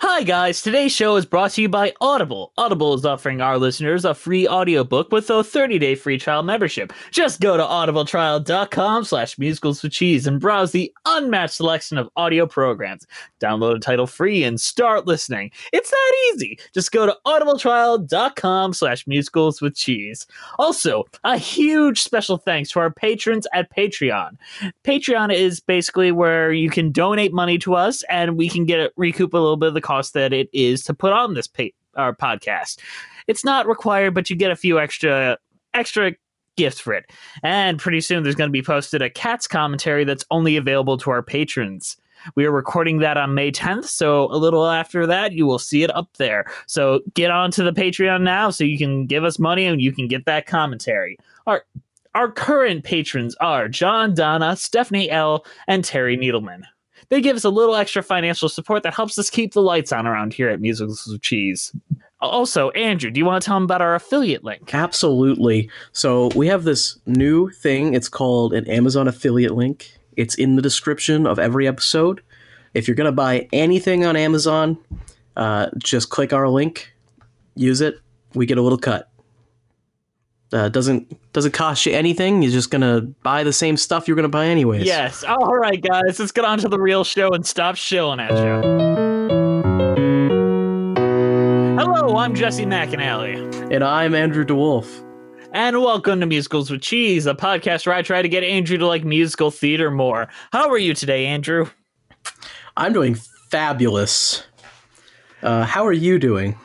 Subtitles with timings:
[0.00, 2.52] Hi guys, today's show is brought to you by Audible.
[2.58, 6.92] Audible is offering our listeners a free audiobook with a 30-day free trial membership.
[7.12, 12.44] Just go to audibletrial.com slash musicals with cheese and browse the unmatched selection of audio
[12.44, 13.06] programs.
[13.40, 15.52] Download a title free and start listening.
[15.72, 16.58] It's that easy.
[16.74, 20.26] Just go to audibletrial.com slash musicals with cheese.
[20.58, 24.36] Also, a huge special thanks to our patrons at Patreon.
[24.82, 28.92] Patreon is basically where you can donate money to us and we can get it,
[28.96, 31.64] recoup a little bit of the cost that it is to put on this pa-
[31.96, 32.80] our podcast.
[33.28, 35.38] It's not required, but you get a few extra
[35.74, 36.12] extra
[36.56, 37.10] gifts for it.
[37.42, 41.10] And pretty soon there's going to be posted a Cats commentary that's only available to
[41.10, 41.96] our patrons.
[42.36, 45.82] We are recording that on May 10th, so a little after that, you will see
[45.82, 46.46] it up there.
[46.66, 50.08] So get onto the Patreon now so you can give us money and you can
[50.08, 51.18] get that commentary.
[51.46, 51.64] Our
[52.14, 56.62] our current patrons are John Donna, Stephanie L, and Terry Needleman
[57.08, 60.06] they give us a little extra financial support that helps us keep the lights on
[60.06, 61.72] around here at Musicals with Cheese.
[62.20, 64.74] Also, Andrew, do you want to tell them about our affiliate link?
[64.74, 65.68] Absolutely.
[65.92, 67.92] So we have this new thing.
[67.94, 69.92] It's called an Amazon affiliate link.
[70.16, 72.22] It's in the description of every episode.
[72.72, 74.78] If you're going to buy anything on Amazon,
[75.36, 76.92] uh, just click our link,
[77.56, 77.96] use it.
[78.34, 79.10] We get a little cut.
[80.54, 82.40] Uh, doesn't doesn't cost you anything.
[82.40, 84.84] You're just gonna buy the same stuff you're gonna buy anyways.
[84.84, 85.24] Yes.
[85.24, 86.20] All right, guys.
[86.20, 88.62] Let's get on to the real show and stop shilling at you.
[91.76, 93.72] Hello, I'm Jesse McAnally.
[93.72, 95.04] And I'm Andrew DeWolf.
[95.52, 98.86] And welcome to Musicals with Cheese, a podcast where I try to get Andrew to
[98.86, 100.28] like musical theater more.
[100.52, 101.68] How are you today, Andrew?
[102.76, 103.16] I'm doing
[103.50, 104.44] fabulous.
[105.42, 106.56] Uh, how are you doing?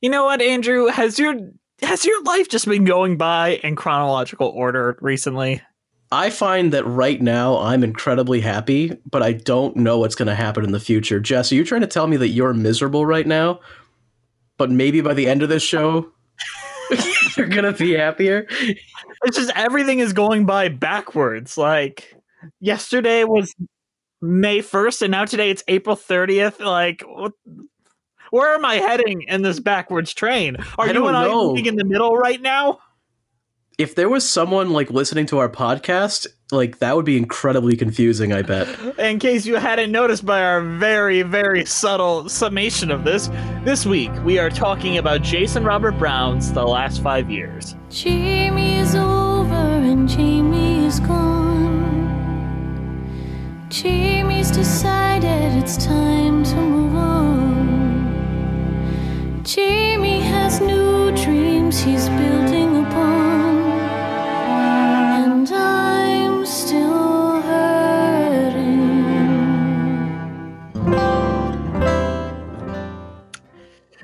[0.00, 0.86] You know what, Andrew?
[0.86, 1.34] Has your
[1.82, 5.62] has your life just been going by in chronological order recently?
[6.12, 10.34] I find that right now I'm incredibly happy, but I don't know what's going to
[10.34, 11.20] happen in the future.
[11.20, 13.60] Jess, are you trying to tell me that you're miserable right now,
[14.58, 16.10] but maybe by the end of this show,
[17.36, 18.46] you're going to be happier?
[19.24, 21.56] It's just everything is going by backwards.
[21.56, 22.16] Like
[22.58, 23.54] yesterday was
[24.20, 26.58] May 1st, and now today it's April 30th.
[26.58, 27.32] Like, what?
[28.30, 30.56] Where am I heading in this backwards train?
[30.78, 31.42] Are I you and know.
[31.42, 32.78] I moving in the middle right now?
[33.78, 38.32] If there was someone like listening to our podcast, like that would be incredibly confusing,
[38.32, 38.68] I bet.
[38.98, 43.30] In case you hadn't noticed by our very, very subtle summation of this,
[43.64, 47.74] this week we are talking about Jason Robert Brown's The Last Five Years.
[47.88, 51.50] Jamie's over and Jamie's gone.
[53.70, 57.19] Jamie's decided it's time to move on.
[59.54, 61.80] Jamie has new dreams.
[61.80, 62.69] He's building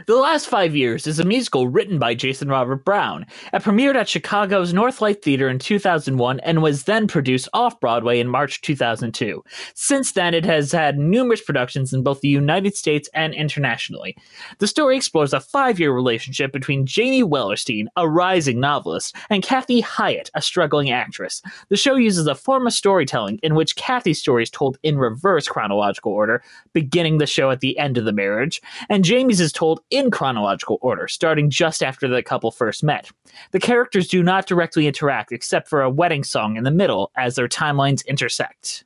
[0.06, 3.26] The Last Five Years is a musical written by Jason Robert Brown.
[3.52, 8.28] It premiered at Chicago's Northlight Theater in 2001 and was then produced off Broadway in
[8.28, 9.42] March 2002.
[9.74, 14.16] Since then, it has had numerous productions in both the United States and internationally.
[14.60, 19.80] The story explores a five year relationship between Jamie Wellerstein, a rising novelist, and Kathy
[19.80, 21.42] Hyatt, a struggling actress.
[21.68, 25.48] The show uses a form of storytelling in which Kathy's story is told in reverse
[25.48, 29.80] chronological order, beginning the show at the end of the marriage, and Jamie's is told
[29.96, 33.10] in chronological order, starting just after the couple first met.
[33.52, 37.34] The characters do not directly interact except for a wedding song in the middle as
[37.34, 38.84] their timelines intersect.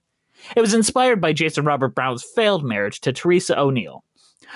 [0.56, 4.04] It was inspired by Jason Robert Brown's failed marriage to Teresa O'Neill.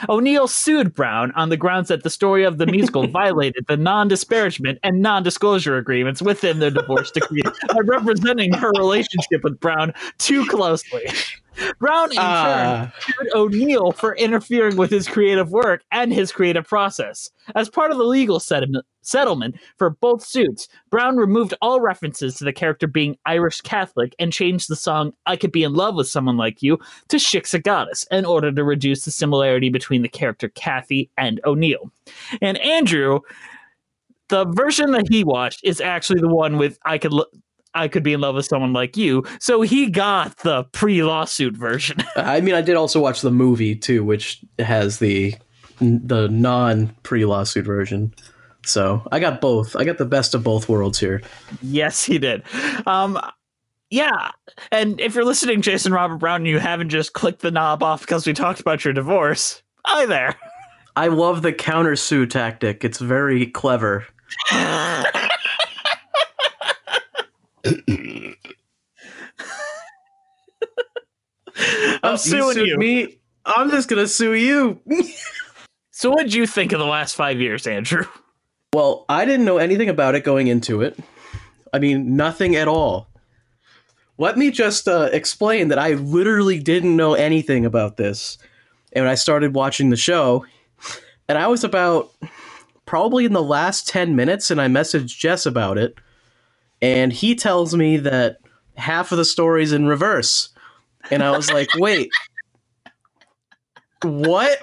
[0.09, 4.09] O'Neill sued Brown on the grounds that the story of the musical violated the non
[4.09, 9.93] disparagement and non disclosure agreements within their divorce decree by representing her relationship with Brown
[10.19, 11.07] too closely.
[11.79, 12.93] Brown, in Ah.
[13.07, 17.31] turn, sued O'Neill for interfering with his creative work and his creative process.
[17.55, 22.45] As part of the legal settlement, settlement for both suits, Brown removed all references to
[22.45, 26.09] the character being Irish Catholic and changed the song I Could Be in Love with
[26.09, 26.79] Someone Like You
[27.09, 31.91] to Shiksa Goddess in order to reduce the similarity between the character Kathy and O'Neill.
[32.41, 33.21] And Andrew,
[34.29, 37.13] the version that he watched is actually the one with I Could.
[37.75, 39.25] I could be in love with someone like you.
[39.41, 41.99] So he got the pre-lawsuit version.
[42.17, 45.35] I mean, I did also watch the movie too, which has the
[45.81, 48.15] the non pre lawsuit version.
[48.65, 49.77] So I got both.
[49.77, 51.23] I got the best of both worlds here.
[51.63, 52.43] yes, he did.
[52.87, 53.21] Um,
[53.91, 54.31] yeah,
[54.73, 58.01] and if you're listening, Jason Robert Brown, and you haven't just clicked the knob off
[58.01, 59.63] because we talked about your divorce.
[59.85, 60.37] Hi there.
[60.97, 62.85] I love the countersue tactic.
[62.85, 64.07] It's very clever.
[67.65, 68.35] I'm
[72.03, 72.79] Oh, suing sued you.
[72.79, 74.81] Me, I'm just gonna sue you.
[75.97, 78.05] So, what did you think of the last five years, Andrew?
[78.75, 80.99] well, I didn't know anything about it going into it.
[81.73, 83.07] I mean, nothing at all.
[84.19, 88.39] Let me just uh, explain that I literally didn't know anything about this,
[88.93, 90.45] and I started watching the show,
[91.29, 92.11] and I was about
[92.87, 95.95] probably in the last ten minutes, and I messaged Jess about it,
[96.85, 98.37] and he tells me that
[98.77, 100.51] half of the story's in reverse,
[101.11, 102.11] and I was like, wait.
[104.03, 104.59] What?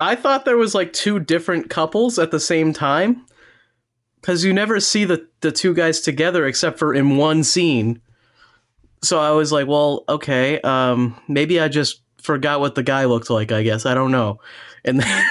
[0.00, 3.26] I thought there was like two different couples at the same time.
[4.22, 8.02] Cause you never see the, the two guys together except for in one scene.
[9.02, 13.30] So I was like, well, okay, um, maybe I just forgot what the guy looked
[13.30, 13.86] like, I guess.
[13.86, 14.40] I don't know.
[14.84, 15.24] And then,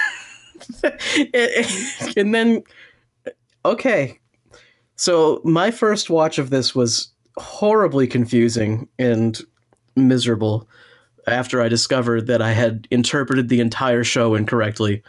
[2.16, 2.62] and then
[3.64, 4.18] okay.
[4.96, 9.40] So my first watch of this was horribly confusing and
[9.96, 10.68] miserable
[11.26, 15.02] after I discovered that I had interpreted the entire show incorrectly.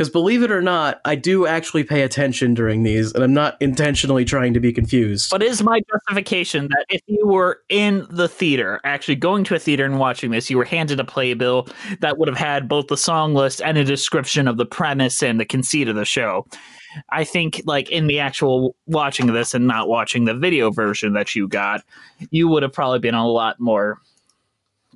[0.00, 3.58] Because believe it or not, I do actually pay attention during these, and I'm not
[3.60, 5.30] intentionally trying to be confused.
[5.30, 9.58] What is my justification that if you were in the theater, actually going to a
[9.58, 11.68] theater and watching this, you were handed a playbill
[12.00, 15.38] that would have had both the song list and a description of the premise and
[15.38, 16.46] the conceit of the show.
[17.10, 21.34] I think, like, in the actual watching this and not watching the video version that
[21.34, 21.84] you got,
[22.30, 24.00] you would have probably been a lot more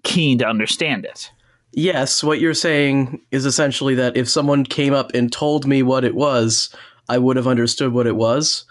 [0.02, 1.30] keen to understand it.
[1.76, 6.04] Yes, what you're saying is essentially that if someone came up and told me what
[6.04, 6.74] it was,
[7.08, 8.64] I would have understood what it was.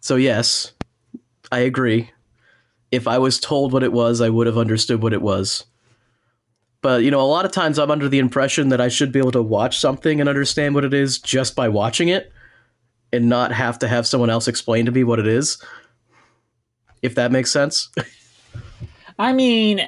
[0.00, 0.72] So, yes,
[1.52, 2.10] I agree.
[2.90, 5.64] If I was told what it was, I would have understood what it was.
[6.82, 9.18] But, you know, a lot of times I'm under the impression that I should be
[9.18, 12.32] able to watch something and understand what it is just by watching it
[13.12, 15.62] and not have to have someone else explain to me what it is.
[17.02, 17.90] If that makes sense.
[19.18, 19.80] I mean,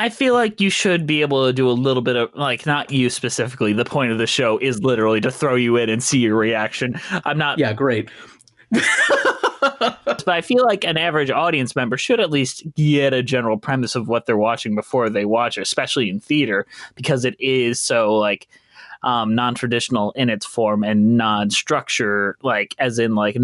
[0.00, 2.90] I feel like you should be able to do a little bit of like not
[2.90, 3.74] you specifically.
[3.74, 6.98] The point of the show is literally to throw you in and see your reaction.
[7.26, 8.08] I'm not yeah, great.
[8.70, 13.94] but I feel like an average audience member should at least get a general premise
[13.94, 18.14] of what they're watching before they watch it, especially in theater, because it is so
[18.14, 18.48] like
[19.02, 23.36] um, non-traditional in its form and non-structure, like as in like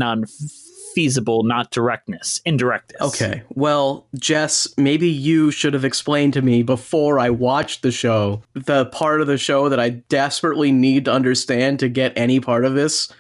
[0.97, 3.03] non-feasible, not directness, indirectness.
[3.03, 3.43] Okay.
[3.51, 8.87] Well, Jess, maybe you should have explained to me before I watched the show the
[8.87, 12.75] part of the show that I desperately need to understand to get any part of
[12.75, 13.13] this.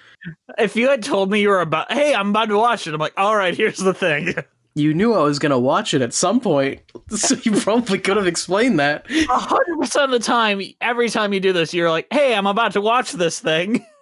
[0.58, 3.00] If you had told me you were about, hey, I'm about to watch it, I'm
[3.00, 4.34] like, all right, here's the thing.
[4.79, 8.19] You knew I was going to watch it at some point, so you probably could
[8.19, 9.11] have explained that.
[9.11, 12.46] A hundred percent of the time, every time you do this, you're like, hey, I'm
[12.46, 13.87] about to watch this thing.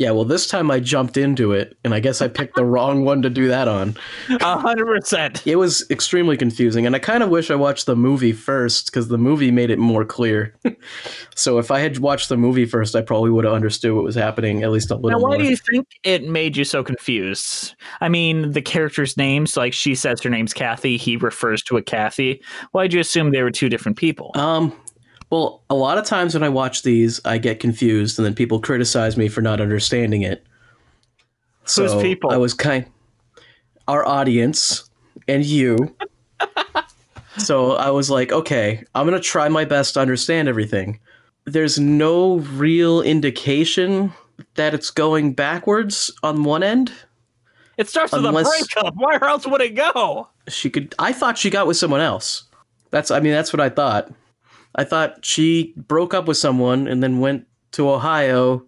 [0.00, 3.04] Yeah, well, this time I jumped into it, and I guess I picked the wrong
[3.04, 3.98] one to do that on.
[4.30, 5.46] A hundred percent.
[5.46, 9.08] It was extremely confusing, and I kind of wish I watched the movie first because
[9.08, 10.56] the movie made it more clear.
[11.34, 14.14] so if I had watched the movie first, I probably would have understood what was
[14.14, 15.20] happening at least a little.
[15.20, 15.44] Now, why more.
[15.44, 17.74] do you think it made you so confused?
[18.00, 21.82] I mean, the characters' names, like she says her name's Kathy, he refers to a
[21.82, 22.40] Kathy.
[22.72, 24.30] Why'd you assume they were two different people?
[24.34, 24.74] Um,
[25.30, 28.60] well, a lot of times when I watch these, I get confused, and then people
[28.60, 30.44] criticize me for not understanding it.
[31.62, 32.30] Who's So people?
[32.30, 32.84] I was kind,
[33.88, 34.90] our audience,
[35.28, 35.94] and you.
[37.38, 40.98] so I was like, okay, I'm gonna try my best to understand everything.
[41.44, 44.12] There's no real indication
[44.54, 46.92] that it's going backwards on one end.
[47.76, 48.94] it starts with unless- a breakup.
[48.96, 50.28] Where else would it go?
[50.48, 52.44] she could i thought she got with someone else
[52.90, 54.10] that's i mean that's what i thought
[54.74, 58.62] i thought she broke up with someone and then went to ohio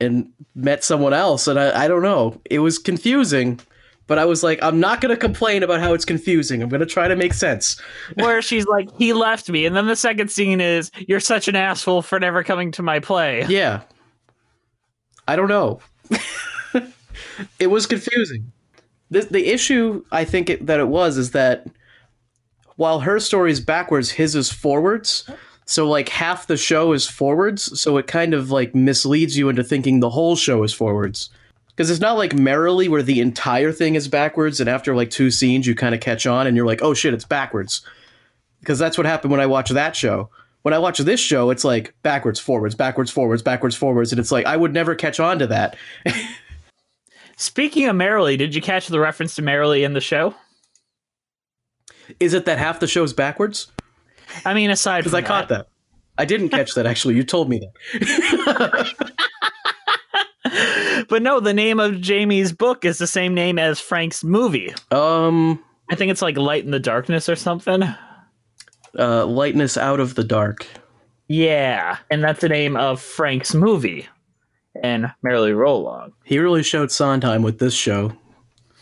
[0.00, 2.40] and met someone else and i, I don't know.
[2.44, 3.60] It was confusing
[4.06, 6.62] but i was like i'm not going to complain about how it's confusing.
[6.62, 7.80] I'm going to try to make sense.
[8.14, 9.66] Where she's like, he left me.
[9.66, 13.00] And then the second scene is, you're such an asshole for never coming to my
[13.00, 13.44] play.
[13.48, 13.82] yeah.
[15.28, 15.80] I don't know.
[17.58, 18.52] It was confusing.
[19.10, 21.66] The, the issue i think it, that it was is that
[22.76, 25.28] while her story is backwards his is forwards.
[25.64, 29.64] So like half the show is forwards so it kind of like misleads you into
[29.64, 31.30] thinking the whole show is forwards.
[31.68, 35.30] Because it's not like merrily where the entire thing is backwards and after like two
[35.30, 37.82] scenes you kind of catch on and you're like oh shit it's backwards.
[38.60, 40.30] Because that's what happened when i watched that show.
[40.62, 44.32] When i watch this show it's like backwards forwards backwards forwards backwards forwards and it's
[44.32, 45.76] like i would never catch on to that.
[47.38, 50.34] Speaking of Merrily, did you catch the reference to Merrily in the show?
[52.20, 53.70] Is it that half the show's backwards
[54.44, 55.68] I mean, aside because i caught that
[56.18, 57.14] I didn't catch that actually.
[57.16, 58.94] You told me that.
[61.08, 64.72] but no, the name of Jamie's book is the same name as Frank's movie.
[64.90, 67.82] um, I think it's like Light in the Darkness or something.
[68.98, 70.66] uh, lightness out of the dark.
[71.28, 74.08] Yeah, and that's the name of Frank's movie.
[74.82, 76.10] And Merrily Roll.
[76.24, 78.12] He really showed Sondheim with this show.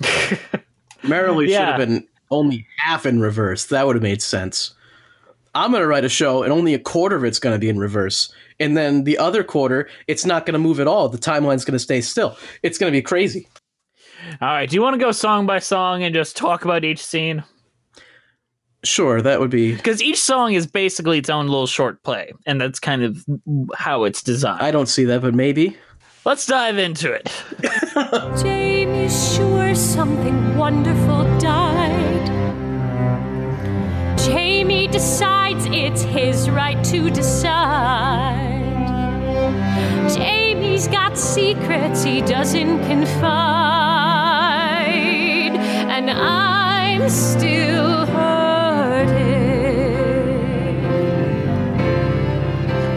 [1.03, 3.67] Merrily should have been only half in reverse.
[3.67, 4.75] That would have made sense.
[5.55, 7.69] I'm going to write a show and only a quarter of it's going to be
[7.69, 8.33] in reverse.
[8.59, 11.09] And then the other quarter, it's not going to move at all.
[11.09, 12.37] The timeline's going to stay still.
[12.63, 13.49] It's going to be crazy.
[14.41, 17.05] All right, do you want to go song by song and just talk about each
[17.05, 17.45] scene?
[18.83, 19.75] Sure, that would be.
[19.75, 23.25] Because each song is basically its own little short play, and that's kind of
[23.75, 24.63] how it's designed.
[24.63, 25.77] I don't see that, but maybe.
[26.25, 27.31] Let's dive into it.
[28.43, 32.27] Jamie's sure something wonderful died.
[34.19, 38.43] Jamie decides it's his right to decide.
[40.15, 43.27] Jamie's got secrets he doesn't confide,
[45.91, 48.34] and I'm still hurting.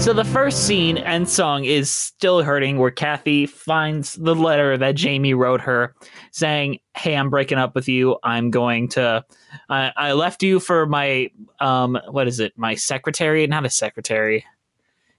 [0.08, 4.96] So the first scene and song is Still Hurting, where Kathy finds the letter that
[4.96, 5.94] Jamie wrote her
[6.32, 8.16] saying, Hey, I'm breaking up with you.
[8.24, 9.26] I'm going to
[9.68, 12.54] I, I left you for my um what is it?
[12.56, 14.46] My secretary, not a secretary.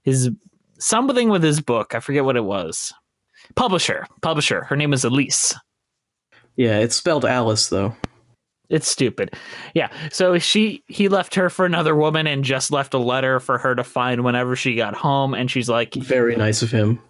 [0.05, 0.31] His
[0.79, 1.95] something with his book.
[1.95, 2.95] I forget what it was.
[3.57, 4.07] Publisher.
[4.23, 4.65] Publisher.
[4.65, 5.55] Her name is Elise.
[6.57, 7.95] Yeah, it's spelled Alice, though.
[8.71, 9.35] It's stupid.
[9.75, 9.89] Yeah.
[10.11, 13.75] So she he left her for another woman and just left a letter for her
[13.75, 15.33] to find whenever she got home.
[15.35, 17.01] And she's like, Very nice of him.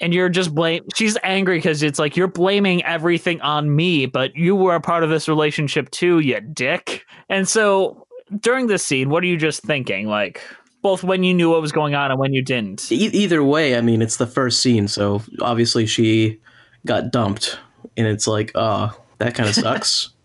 [0.00, 0.84] and you're just blame.
[0.94, 5.02] She's angry because it's like you're blaming everything on me, but you were a part
[5.04, 7.04] of this relationship too, you dick.
[7.28, 8.06] And so
[8.40, 10.06] during this scene, what are you just thinking?
[10.06, 10.40] Like
[10.82, 12.90] both when you knew what was going on and when you didn't.
[12.92, 16.40] E- either way, I mean, it's the first scene, so obviously she
[16.86, 17.58] got dumped,
[17.96, 20.10] and it's like, oh, that kind of sucks.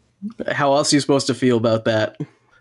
[0.52, 2.18] How else are you supposed to feel about that?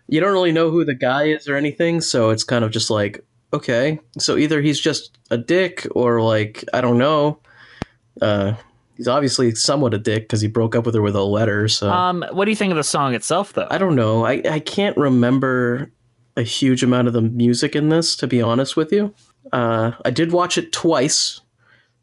[0.07, 2.89] You don't really know who the guy is or anything, so it's kind of just
[2.89, 7.39] like, okay, so either he's just a dick, or like, I don't know.
[8.21, 8.53] Uh,
[8.95, 11.67] he's obviously somewhat a dick because he broke up with her with a letter.
[11.67, 13.67] So Um, what do you think of the song itself, though?
[13.69, 14.25] I don't know.
[14.25, 15.91] I, I can't remember
[16.35, 19.13] a huge amount of the music in this, to be honest with you.
[19.51, 21.41] Uh, I did watch it twice,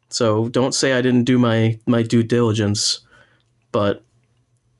[0.08, 3.00] so don't say I didn't do my, my due diligence,
[3.72, 4.03] but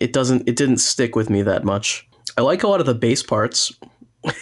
[0.05, 2.07] it doesn't it didn't stick with me that much.
[2.37, 3.73] I like a lot of the bass parts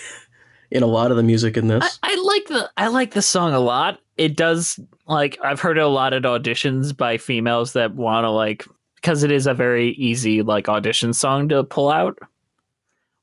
[0.73, 1.99] in a lot of the music in I, this.
[2.03, 4.01] I like the I like the song a lot.
[4.17, 8.67] It does like I've heard a lot at auditions by females that want to like
[8.97, 12.19] because it is a very easy like audition song to pull out.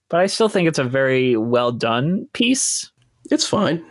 [0.08, 2.90] But I still think it's a very well done piece.
[3.30, 3.84] It's fine.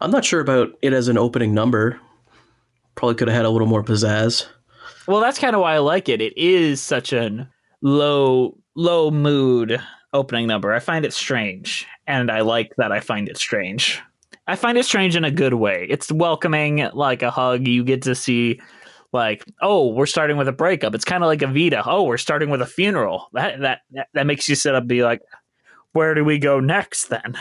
[0.00, 1.98] I'm not sure about it as an opening number.
[2.94, 4.46] Probably could have had a little more pizzazz.
[5.06, 6.20] Well, that's kind of why I like it.
[6.20, 7.48] It is such an
[7.82, 9.80] low low mood
[10.12, 10.72] opening number.
[10.72, 14.00] I find it strange, and I like that I find it strange.
[14.46, 15.86] I find it strange in a good way.
[15.88, 17.66] It's welcoming, like a hug.
[17.66, 18.60] You get to see,
[19.12, 20.94] like, oh, we're starting with a breakup.
[20.94, 21.82] It's kind of like Evita.
[21.86, 23.28] Oh, we're starting with a funeral.
[23.32, 23.80] That that
[24.14, 25.20] that, makes you sit up, and be like,
[25.92, 27.36] where do we go next then?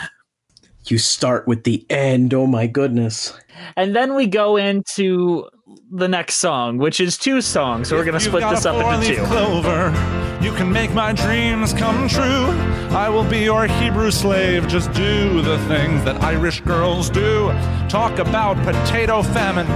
[0.86, 2.34] You start with the end.
[2.34, 3.34] Oh my goodness.
[3.76, 5.48] And then we go into
[5.92, 7.90] the next song, which is two songs.
[7.90, 9.26] So we're gonna split this up into four-leaf two.
[9.26, 9.90] Clover,
[10.42, 12.48] you can make my dreams come true.
[12.96, 14.68] I will be your Hebrew slave.
[14.68, 17.50] Just do the things that Irish girls do.
[17.88, 19.68] Talk about potato famine.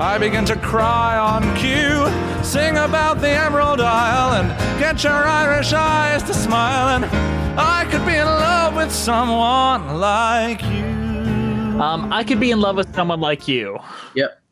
[0.00, 2.04] I begin to cry on cue.
[2.44, 7.43] Sing about the Emerald Isle and get your Irish eyes to smile.
[7.54, 11.80] And I could be in love with someone like you.
[11.80, 13.78] Um, I could be in love with someone like you.
[14.16, 14.42] Yep.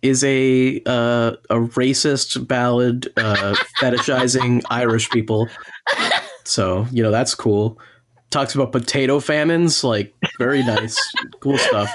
[0.00, 5.50] Is a uh, a racist ballad uh, fetishizing Irish people.
[6.44, 7.78] So you know that's cool.
[8.30, 10.98] Talks about potato famines, like very nice,
[11.40, 11.92] cool stuff.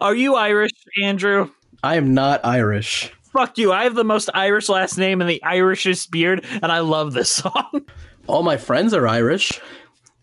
[0.00, 1.50] Are you Irish, Andrew?
[1.82, 3.12] I am not Irish.
[3.30, 3.72] Fuck you.
[3.72, 7.30] I have the most Irish last name and the Irishest beard, and I love this
[7.30, 7.84] song.
[8.26, 9.60] All my friends are Irish,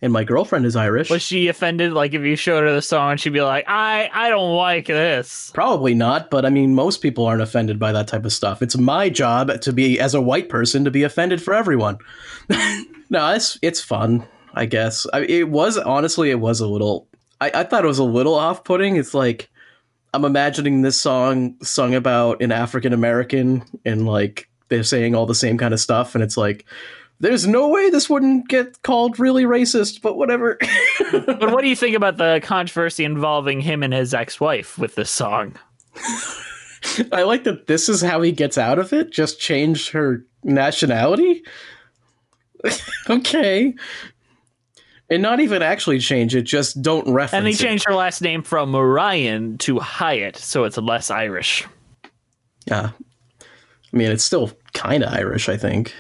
[0.02, 1.10] and my girlfriend is Irish.
[1.10, 1.94] Was she offended?
[1.94, 5.52] Like, if you showed her the song, she'd be like, I, I don't like this.
[5.54, 8.62] Probably not, but I mean, most people aren't offended by that type of stuff.
[8.62, 11.98] It's my job to be, as a white person, to be offended for everyone.
[13.10, 15.08] no, it's it's fun, I guess.
[15.14, 17.08] I, it was honestly, it was a little.
[17.40, 18.98] I, I thought it was a little off-putting.
[18.98, 19.50] It's like
[20.14, 25.34] I'm imagining this song sung about an African American, and like they're saying all the
[25.34, 26.66] same kind of stuff, and it's like,
[27.20, 30.58] There's no way this wouldn't get called really racist, but whatever.
[31.12, 35.10] But what do you think about the controversy involving him and his ex-wife with this
[35.12, 35.56] song?
[37.12, 39.12] I like that this is how he gets out of it.
[39.12, 41.44] Just change her nationality.
[43.10, 43.74] okay.
[45.10, 47.58] And not even actually change it, just don't reference And he it.
[47.60, 51.66] changed her last name from Ryan to Hyatt, so it's less Irish.
[52.66, 52.92] Yeah.
[53.42, 55.94] I mean, it's still kind of Irish, I think.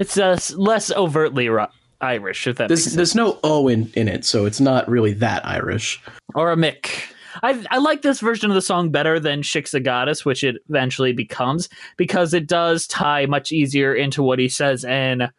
[0.00, 1.66] It's uh, less overtly ri-
[2.00, 2.96] Irish, if that There's, makes sense.
[2.96, 6.02] there's no O in, in it, so it's not really that Irish.
[6.34, 7.12] Or a Mick.
[7.42, 11.12] I, I like this version of the song better than Shiksa Goddess, which it eventually
[11.12, 15.30] becomes, because it does tie much easier into what he says, and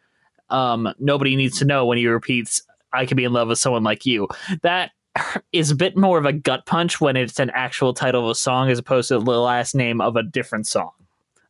[0.48, 3.82] um, nobody needs to know when he repeats, I could be in love with someone
[3.82, 4.28] like you.
[4.62, 4.92] That
[5.52, 8.34] is a bit more of a gut punch when it's an actual title of a
[8.36, 10.92] song as opposed to the last name of a different song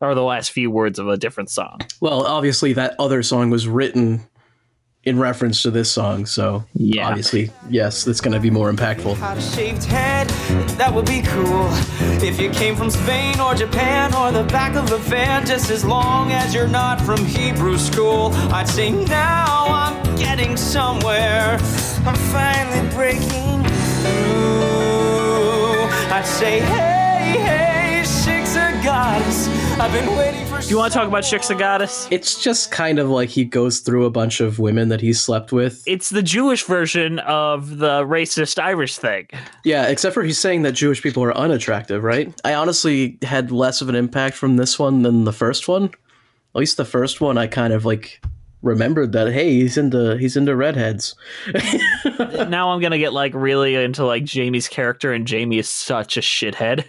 [0.02, 1.80] or the last few words of a different song.
[2.00, 4.26] Well, obviously, that other song was written
[5.04, 7.08] in reference to this song, so Yeah.
[7.08, 9.16] obviously, yes, that's going to be more impactful.
[9.16, 10.28] Had shaved head,
[10.78, 11.68] that would be cool.
[12.22, 15.84] If you came from Spain or Japan or the back of a van, just as
[15.84, 21.58] long as you're not from Hebrew school, I'd say now I'm getting somewhere.
[22.06, 23.64] I'm finally breaking
[24.02, 25.88] through.
[26.14, 29.48] I'd say, hey, hey, Shiksa goddess.
[29.82, 30.60] I've been waiting for.
[30.60, 32.06] Do you want to talk about Shiksa Goddess?
[32.12, 35.50] It's just kind of like he goes through a bunch of women that he slept
[35.50, 35.82] with.
[35.88, 39.26] It's the Jewish version of the racist Irish thing.
[39.64, 42.32] Yeah, except for he's saying that Jewish people are unattractive, right?
[42.44, 45.86] I honestly had less of an impact from this one than the first one.
[45.86, 48.22] At least the first one, I kind of like
[48.62, 51.16] remembered that hey, he's into he's into redheads.
[52.48, 56.20] now I'm gonna get like really into like Jamie's character, and Jamie is such a
[56.20, 56.84] shithead.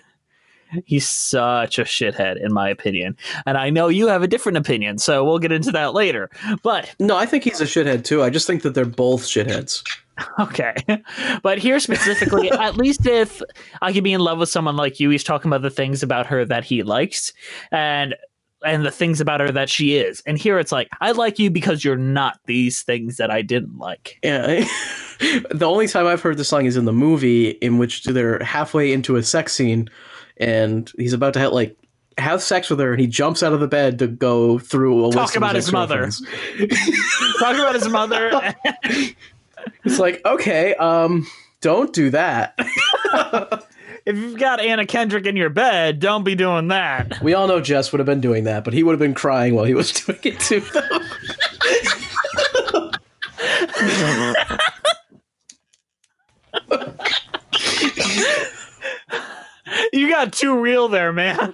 [0.86, 3.18] He's such a shithead, in my opinion.
[3.46, 6.30] And I know you have a different opinion, so we'll get into that later.
[6.64, 8.24] But No, I think he's a shithead too.
[8.24, 9.84] I just think that they're both shitheads.
[10.40, 10.76] okay.
[11.42, 13.42] But here specifically, at least if
[13.82, 16.28] I could be in love with someone like you, he's talking about the things about
[16.28, 17.34] her that he likes
[17.72, 18.16] and
[18.66, 20.22] and the things about her that she is.
[20.26, 23.78] And here it's like, I like you because you're not these things that I didn't
[23.78, 24.20] like.
[24.24, 24.66] Yeah.
[25.52, 28.94] the only time I've heard the song is in the movie, in which they're halfway
[28.94, 29.90] into a sex scene,
[30.38, 31.78] and he's about to have, like
[32.18, 35.12] have sex with her, and he jumps out of the bed to go through a
[35.12, 36.04] Talk list of about his mother.
[36.06, 37.40] ex-girlfriends.
[37.42, 38.56] About his mother.
[39.84, 41.28] It's like, okay, um,
[41.62, 42.56] don't do that.
[44.06, 47.22] if you've got Anna Kendrick in your bed, don't be doing that.
[47.22, 49.56] We all know Jess would have been doing that, but he would have been crying
[49.56, 50.62] while he was doing it too.
[59.94, 61.54] You got too real there, man.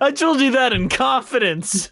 [0.00, 1.88] I told you that in confidence.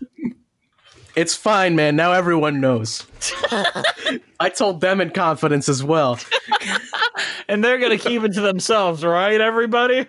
[1.14, 1.94] It's fine, man.
[1.94, 3.06] Now everyone knows.
[4.40, 6.18] I told them in confidence as well.
[7.48, 10.06] And they're going to keep it to themselves, right, everybody?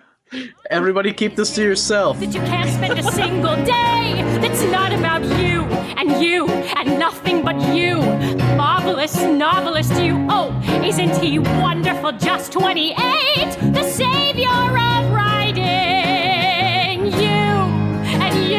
[0.68, 2.18] Everybody keep this to yourself.
[2.18, 5.63] that you can't spend a single day that's not about you
[5.96, 7.96] and you and nothing but you.
[8.56, 10.26] Marvelous novelist, you.
[10.30, 10.52] Oh,
[10.84, 12.12] isn't he wonderful?
[12.12, 12.94] Just 28,
[13.72, 17.06] the savior of writing.
[17.06, 18.56] You and you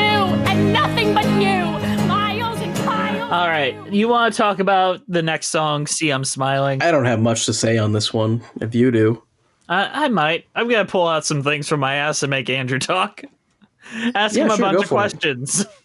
[0.50, 1.64] and nothing but you.
[2.08, 3.32] Miles and miles.
[3.32, 3.76] All right.
[3.92, 6.82] You want to talk about the next song, See I'm Smiling?
[6.82, 8.42] I don't have much to say on this one.
[8.62, 9.24] If you do,
[9.70, 10.46] I, I might.
[10.56, 13.24] I'm going to pull out some things from my ass and make Andrew talk.
[14.16, 15.62] Ask Yeah, him a sure, bunch of questions.
[15.62, 15.68] it.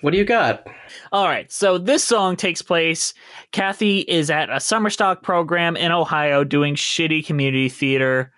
[0.00, 0.66] what do you got?
[1.12, 3.14] All right, so this song takes place.
[3.52, 8.32] Kathy is at a summer stock program in Ohio doing shitty community theater.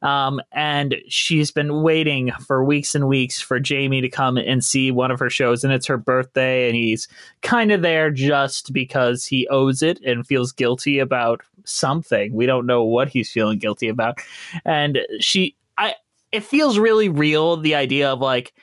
[0.00, 4.92] Um, and she's been waiting for weeks and weeks for Jamie to come and see
[4.92, 7.08] one of her shows, and it's her birthday, and he's
[7.40, 12.32] kind of there just because he owes it and feels guilty about something.
[12.32, 14.20] We don't know what he's feeling guilty about.
[14.64, 15.96] And she, I,
[16.30, 18.54] it feels really real, the idea of like,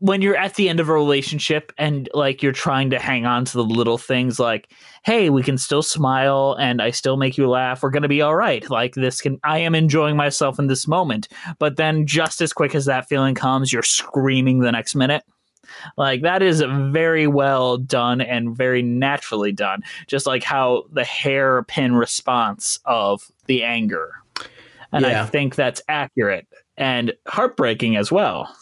[0.00, 3.44] when you're at the end of a relationship and like you're trying to hang on
[3.44, 4.72] to the little things like
[5.04, 7.82] hey we can still smile and i still make you laugh.
[7.82, 8.68] We're going to be all right.
[8.68, 11.28] Like this can i am enjoying myself in this moment.
[11.58, 15.22] But then just as quick as that feeling comes you're screaming the next minute.
[15.96, 19.82] Like that is very well done and very naturally done.
[20.08, 24.12] Just like how the hairpin response of the anger.
[24.92, 28.52] And i think that's accurate and heartbreaking as well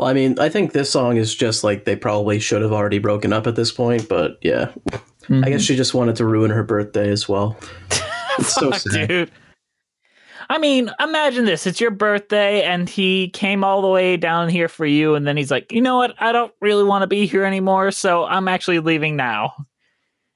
[0.00, 2.98] Well, I mean, I think this song is just like they probably should have already
[2.98, 4.72] broken up at this point, but yeah.
[4.94, 5.58] I guess mm-hmm.
[5.58, 7.56] she just wanted to ruin her birthday as well.
[8.38, 9.08] It's so sad.
[9.08, 9.30] dude.
[10.48, 11.66] I mean, imagine this.
[11.66, 15.36] It's your birthday and he came all the way down here for you and then
[15.36, 16.14] he's like, "You know what?
[16.22, 19.66] I don't really want to be here anymore, so I'm actually leaving now."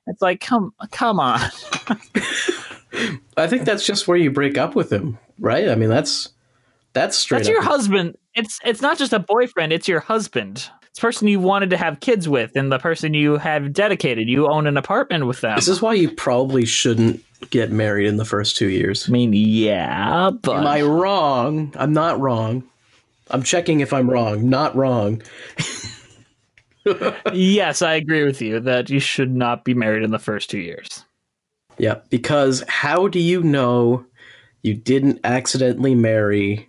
[0.08, 1.40] It's like, "Come come on."
[3.38, 5.70] I think that's just where you break up with him, right?
[5.70, 6.33] I mean, that's
[6.94, 7.52] that's straight That's up.
[7.52, 8.16] your husband.
[8.34, 10.70] It's it's not just a boyfriend, it's your husband.
[10.82, 14.28] It's the person you wanted to have kids with and the person you have dedicated.
[14.28, 15.56] You own an apartment with them.
[15.56, 19.08] This is why you probably shouldn't get married in the first two years.
[19.08, 21.72] I mean, yeah, but Am I wrong?
[21.76, 22.62] I'm not wrong.
[23.30, 24.48] I'm checking if I'm wrong.
[24.48, 25.20] Not wrong.
[27.32, 30.58] yes, I agree with you that you should not be married in the first two
[30.58, 31.04] years.
[31.78, 34.04] Yeah, because how do you know
[34.62, 36.68] you didn't accidentally marry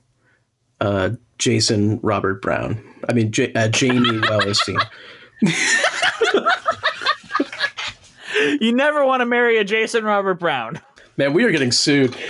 [0.81, 2.81] uh, Jason Robert Brown?
[3.09, 4.79] I mean, J- uh, Jamie Wellerstein.
[8.59, 10.79] You never want to marry a Jason Robert Brown.
[11.17, 12.15] Man, we are getting sued.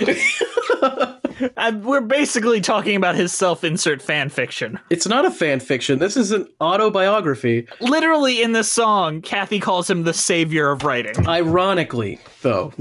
[1.56, 4.78] I, we're basically talking about his self-insert fan fiction.
[4.88, 5.98] It's not a fan fiction.
[5.98, 7.66] This is an autobiography.
[7.80, 11.26] Literally in this song, Kathy calls him the savior of writing.
[11.28, 12.72] Ironically, though,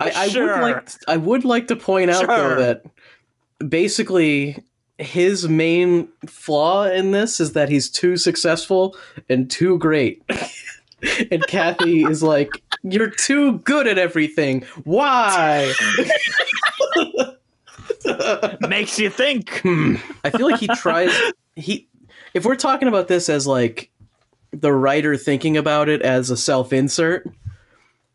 [0.00, 0.54] I, I Sure.
[0.54, 2.82] would like I would like to point out though that
[3.58, 4.62] basically
[4.98, 8.96] his main flaw in this is that he's too successful
[9.28, 10.22] and too great.
[11.30, 12.50] and Kathy is like,
[12.82, 14.62] "You're too good at everything.
[14.84, 15.72] Why?"
[18.60, 19.60] Makes you think.
[19.60, 19.96] Hmm.
[20.24, 21.12] I feel like he tries
[21.56, 21.88] he
[22.34, 23.90] if we're talking about this as like
[24.52, 27.28] the writer thinking about it as a self-insert,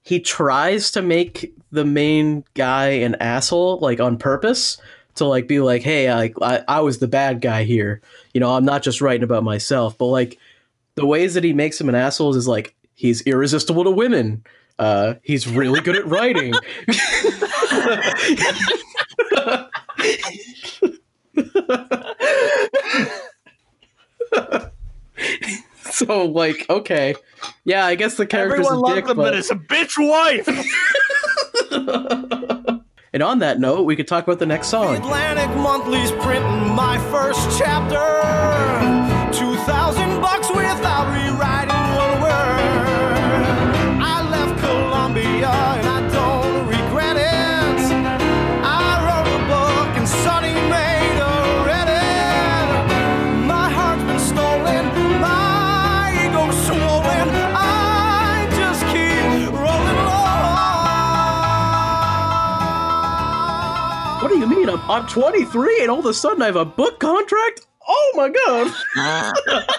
[0.03, 4.77] he tries to make the main guy an asshole like on purpose
[5.15, 8.01] to like be like, "Hey, I I, I was the bad guy here.
[8.33, 10.37] You know, I'm not just writing about myself." But like
[10.95, 14.43] the ways that he makes him an asshole is like he's irresistible to women.
[14.79, 16.53] Uh, he's really good at writing.
[25.91, 27.15] so like, okay,
[27.63, 29.97] yeah, I guess the character's Everyone a loves dick, him, but but it's a bitch
[29.97, 30.47] wife.
[33.13, 34.95] and on that note, we could talk about the next song.
[34.95, 39.00] Atlantic Monthly's printing my first chapter.
[64.91, 67.61] I'm, I'm 23 and all of a sudden I have a book contract?
[67.87, 69.75] Oh my god!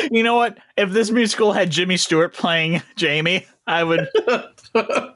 [0.10, 0.58] you know what?
[0.76, 4.08] If this musical had Jimmy Stewart playing Jamie, I would.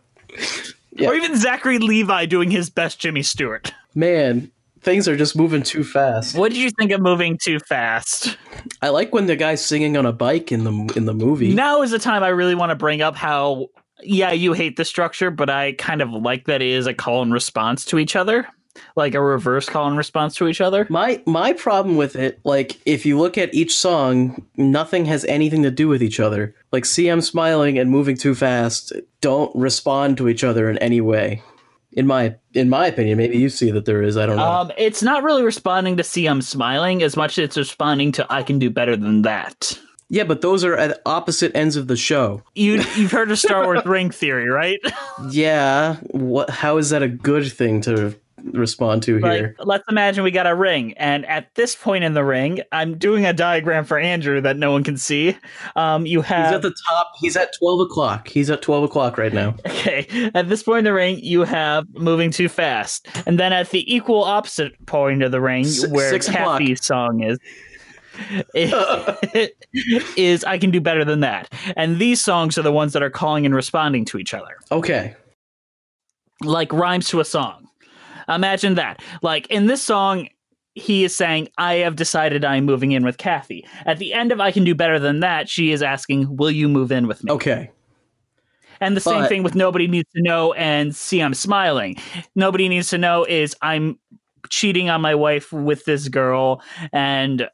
[0.98, 1.10] Yeah.
[1.10, 3.72] Or even Zachary Levi doing his best Jimmy Stewart.
[3.94, 6.36] Man, things are just moving too fast.
[6.36, 8.36] What did you think of moving too fast?
[8.82, 11.54] I like when the guy's singing on a bike in the in the movie.
[11.54, 13.68] Now is the time I really want to bring up how,
[14.02, 17.22] yeah, you hate the structure, but I kind of like that it is a call
[17.22, 18.46] and response to each other,
[18.96, 20.86] like a reverse call and response to each other.
[20.88, 25.62] My my problem with it, like if you look at each song, nothing has anything
[25.62, 26.54] to do with each other.
[26.72, 31.00] Like "See I'm Smiling" and "Moving Too Fast" don't respond to each other in any
[31.00, 31.42] way.
[31.92, 34.16] In my in my opinion, maybe you see that there is.
[34.16, 34.44] I don't know.
[34.44, 38.26] Um, it's not really responding to "See I'm Smiling" as much as it's responding to
[38.32, 41.96] "I Can Do Better Than That." Yeah, but those are at opposite ends of the
[41.96, 42.42] show.
[42.54, 44.78] You you've heard of Star Wars ring theory, right?
[45.30, 46.50] Yeah, what?
[46.50, 48.14] How is that a good thing to
[48.52, 49.56] respond to like, here?
[49.58, 53.26] let's imagine we got a ring, and at this point in the ring, I'm doing
[53.26, 55.36] a diagram for Andrew that no one can see.
[55.76, 57.12] Um, you He's have at the top.
[57.20, 58.28] He's at twelve o'clock.
[58.28, 59.54] He's at twelve o'clock right now.
[59.78, 63.70] Okay, at this point in the ring, you have moving too fast, and then at
[63.70, 66.58] the equal opposite point of the ring, S- where o'clock.
[66.58, 67.38] Kathy's song is,
[70.16, 71.52] is I can do better than that.
[71.76, 75.14] And these songs are the ones that are calling and responding to each other, Okay.
[76.42, 77.68] like rhymes to a song.
[78.28, 79.02] Imagine that.
[79.22, 80.28] Like in this song.
[80.74, 83.66] He is saying, I have decided I'm moving in with Kathy.
[83.84, 86.68] At the end of I Can Do Better Than That, she is asking, Will you
[86.68, 87.32] move in with me?
[87.32, 87.68] Okay.
[88.80, 91.96] And the same But- thing with Nobody Needs to Know and See I'm Smiling.
[92.36, 93.98] Nobody Needs to Know is I'm
[94.50, 97.48] cheating on my wife with this girl and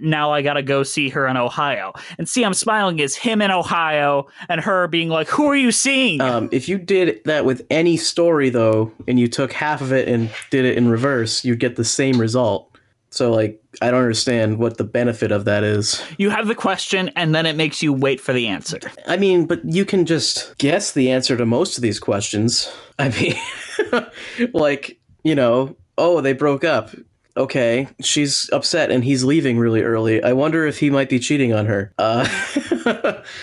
[0.00, 1.92] now I gotta go see her in Ohio.
[2.18, 5.72] And See I'm Smiling is him in Ohio and her being like, Who are you
[5.72, 6.20] seeing?
[6.20, 10.08] Um, if you did that with any story though, and you took half of it
[10.08, 12.70] and did it in reverse, you'd get the same result.
[13.10, 16.02] So like I don't understand what the benefit of that is.
[16.18, 18.78] You have the question, and then it makes you wait for the answer.
[19.06, 22.72] I mean, but you can just guess the answer to most of these questions.
[22.98, 24.06] I mean,
[24.52, 26.90] like, you know, oh, they broke up.
[27.36, 30.22] Okay, she's upset and he's leaving really early.
[30.22, 31.92] I wonder if he might be cheating on her.
[31.96, 32.28] Uh,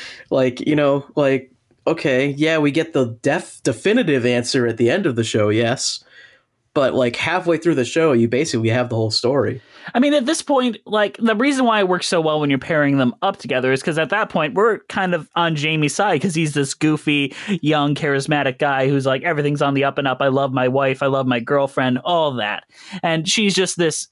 [0.30, 1.52] like, you know, like,
[1.86, 6.04] okay, yeah, we get the def definitive answer at the end of the show, yes.
[6.74, 9.62] But like halfway through the show, you basically have the whole story.
[9.94, 12.60] I mean, at this point, like the reason why it works so well when you're
[12.60, 16.16] pairing them up together is because at that point we're kind of on Jamie's side
[16.16, 20.22] because he's this goofy, young, charismatic guy who's like everything's on the up and up.
[20.22, 22.64] I love my wife, I love my girlfriend, all that,
[23.04, 24.08] and she's just this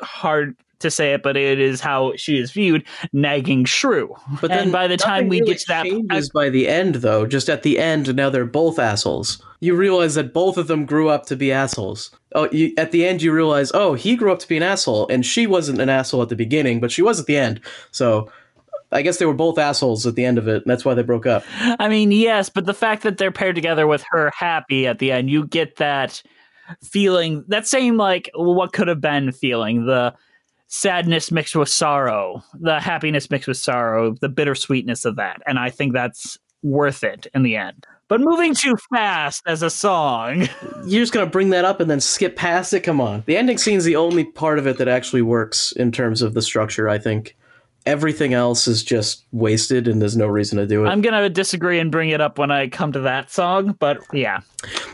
[0.00, 4.14] hard to say it, but it is how she is viewed, nagging shrew.
[4.40, 6.96] But and then by the time we really get to that, changes by the end,
[6.96, 7.24] though.
[7.24, 9.42] Just at the end, now they're both assholes.
[9.60, 12.10] You realize that both of them grew up to be assholes.
[12.34, 15.08] Oh, you, at the end, you realize, oh, he grew up to be an asshole,
[15.08, 17.60] and she wasn't an asshole at the beginning, but she was at the end.
[17.90, 18.30] So,
[18.92, 21.02] I guess they were both assholes at the end of it, and that's why they
[21.02, 21.44] broke up.
[21.58, 25.12] I mean, yes, but the fact that they're paired together with her happy at the
[25.12, 26.22] end, you get that
[26.82, 30.14] feeling, that same like what could have been feeling, the
[30.68, 35.42] sadness mixed with sorrow, the happiness mixed with sorrow, the bittersweetness of that.
[35.46, 37.86] And I think that's worth it in the end.
[38.12, 40.40] But moving too fast as a song.
[40.84, 42.80] You're just gonna bring that up and then skip past it?
[42.80, 43.22] Come on.
[43.24, 46.42] The ending scene's the only part of it that actually works in terms of the
[46.42, 47.34] structure, I think.
[47.84, 50.88] Everything else is just wasted and there's no reason to do it.
[50.88, 53.98] I'm going to disagree and bring it up when I come to that song, but
[54.12, 54.40] yeah.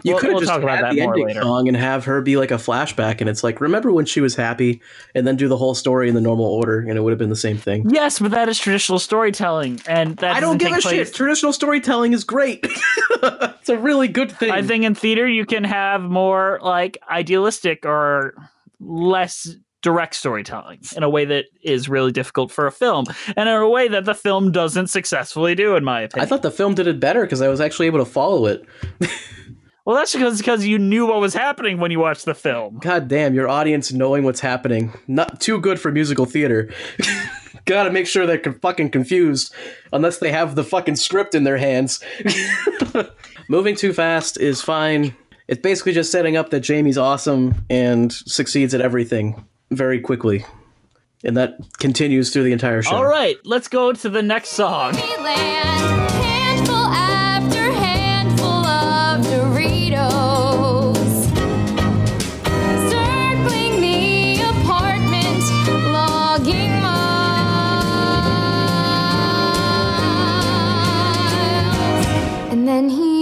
[0.03, 1.42] You We'll- could we'll just talk about that the more ending later.
[1.42, 4.35] song and have her be like a flashback, and it's like, remember when she was
[4.37, 4.81] happy,
[5.14, 7.29] and then do the whole story in the normal order, and it would have been
[7.29, 7.85] the same thing.
[7.90, 11.14] Yes, but that is traditional storytelling, and that I don't give a place- shit.
[11.14, 12.61] Traditional storytelling is great.
[13.22, 14.51] it's a really good thing.
[14.51, 18.35] I think in theater you can have more like idealistic or
[18.81, 19.46] less
[19.82, 23.04] direct storytelling in a way that is really difficult for a film
[23.36, 26.26] and in a way that the film doesn't successfully do in my opinion.
[26.26, 28.64] I thought the film did it better because I was actually able to follow it.
[29.84, 32.78] well that's because because you knew what was happening when you watched the film.
[32.78, 34.92] God damn, your audience knowing what's happening.
[35.06, 36.70] Not too good for musical theater.
[37.64, 39.54] Gotta make sure they're fucking confused
[39.92, 42.02] unless they have the fucking script in their hands.
[43.48, 45.14] Moving too fast is fine.
[45.46, 50.44] It's basically just setting up that Jamie's awesome and succeeds at everything very quickly.
[51.24, 52.94] And that continues through the entire show.
[52.94, 54.94] All right, let's go to the next song.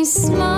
[0.06, 0.55] Handful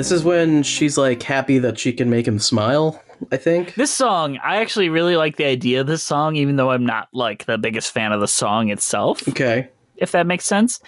[0.00, 3.74] This is when she's like happy that she can make him smile, I think.
[3.74, 7.08] This song, I actually really like the idea of this song, even though I'm not
[7.12, 9.28] like the biggest fan of the song itself.
[9.28, 9.68] Okay.
[9.98, 10.80] if that makes sense.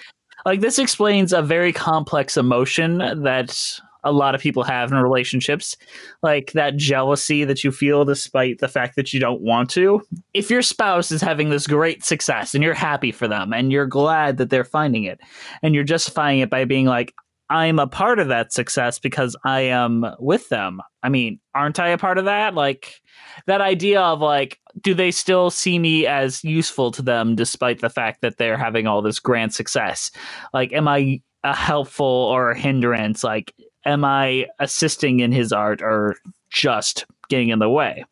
[0.47, 5.77] Like this explains a very complex emotion that a lot of people have in relationships,
[6.23, 10.03] like that jealousy that you feel despite the fact that you don't want to.
[10.33, 13.87] If your spouse is having this great success and you're happy for them and you're
[13.87, 15.21] glad that they're finding it,
[15.63, 17.15] and you're justifying it by being like,
[17.53, 20.81] I'm a part of that success because I am with them.
[21.03, 22.55] I mean, aren't I a part of that?
[22.55, 23.03] Like
[23.47, 27.91] that idea of like, do they still see me as useful to them despite the
[27.91, 30.11] fact that they're having all this grand success?
[30.55, 33.23] Like, am I a helpful or a hindrance?
[33.23, 36.17] Like, am I assisting in his art or
[36.49, 38.03] just getting in the way?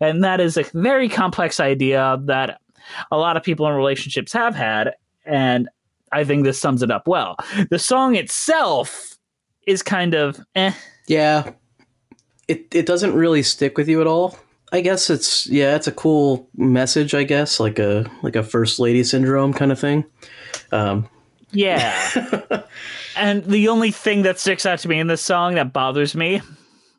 [0.00, 2.58] And that is a very complex idea that
[3.12, 4.94] a lot of people in relationships have had.
[5.26, 5.68] And
[6.12, 7.36] I think this sums it up well.
[7.70, 9.18] The song itself
[9.66, 10.72] is kind of eh.
[11.06, 11.52] Yeah.
[12.48, 14.38] It it doesn't really stick with you at all.
[14.72, 18.78] I guess it's yeah, it's a cool message, I guess, like a like a first
[18.78, 20.04] lady syndrome kind of thing.
[20.72, 21.08] Um
[21.52, 22.62] Yeah.
[23.16, 26.42] and the only thing that sticks out to me in this song that bothers me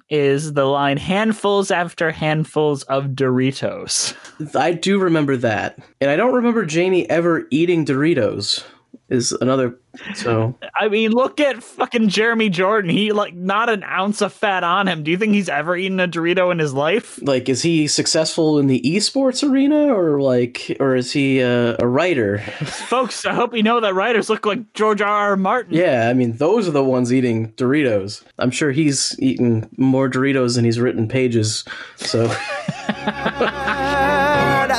[0.09, 4.13] is the line handfuls after handfuls of Doritos.
[4.55, 5.79] I do remember that.
[6.01, 8.63] And I don't remember Jamie ever eating Doritos.
[9.09, 9.77] Is another
[10.15, 12.89] so I mean, look at fucking Jeremy Jordan.
[12.89, 15.03] He like not an ounce of fat on him.
[15.03, 17.19] Do you think he's ever eaten a Dorito in his life?
[17.21, 21.87] like is he successful in the esports arena or like or is he uh, a
[21.87, 22.37] writer?
[22.63, 25.31] Folks, I hope you know that writers look like George R.
[25.31, 25.35] R.
[25.35, 25.73] Martin.
[25.73, 28.23] Yeah, I mean those are the ones eating Doritos.
[28.39, 31.65] I'm sure he's eaten more Doritos than he's written pages.
[31.97, 32.33] So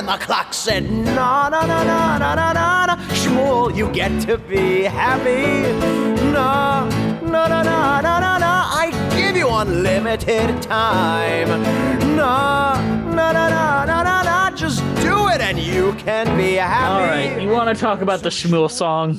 [0.03, 2.53] And the clock said, na na na na na na
[3.33, 5.73] Shmuel, you get to be happy.
[6.33, 6.87] No,
[7.23, 8.55] no, no, no, no, no, no.
[8.83, 11.49] I give you unlimited time.
[12.15, 12.75] No,
[13.07, 14.51] no, no, no, no, no, no.
[14.55, 16.85] Just do it and you can be happy.
[16.85, 19.19] All right, you want to talk about the Shmuel song?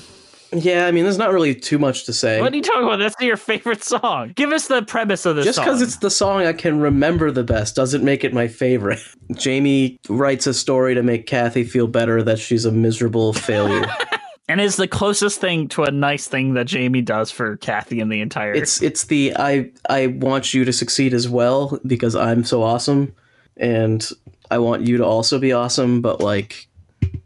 [0.53, 2.41] Yeah, I mean, there's not really too much to say.
[2.41, 2.99] What are you talking about?
[2.99, 4.33] That's your favorite song.
[4.35, 7.43] Give us the premise of this Just because it's the song I can remember the
[7.43, 8.99] best doesn't make it my favorite.
[9.35, 13.85] Jamie writes a story to make Kathy feel better that she's a miserable failure.
[14.47, 18.09] and is the closest thing to a nice thing that Jamie does for Kathy in
[18.09, 18.53] the entire.
[18.53, 23.13] it's it's the I I want you to succeed as well because I'm so awesome,
[23.57, 24.07] and
[24.51, 26.01] I want you to also be awesome.
[26.01, 26.67] But like,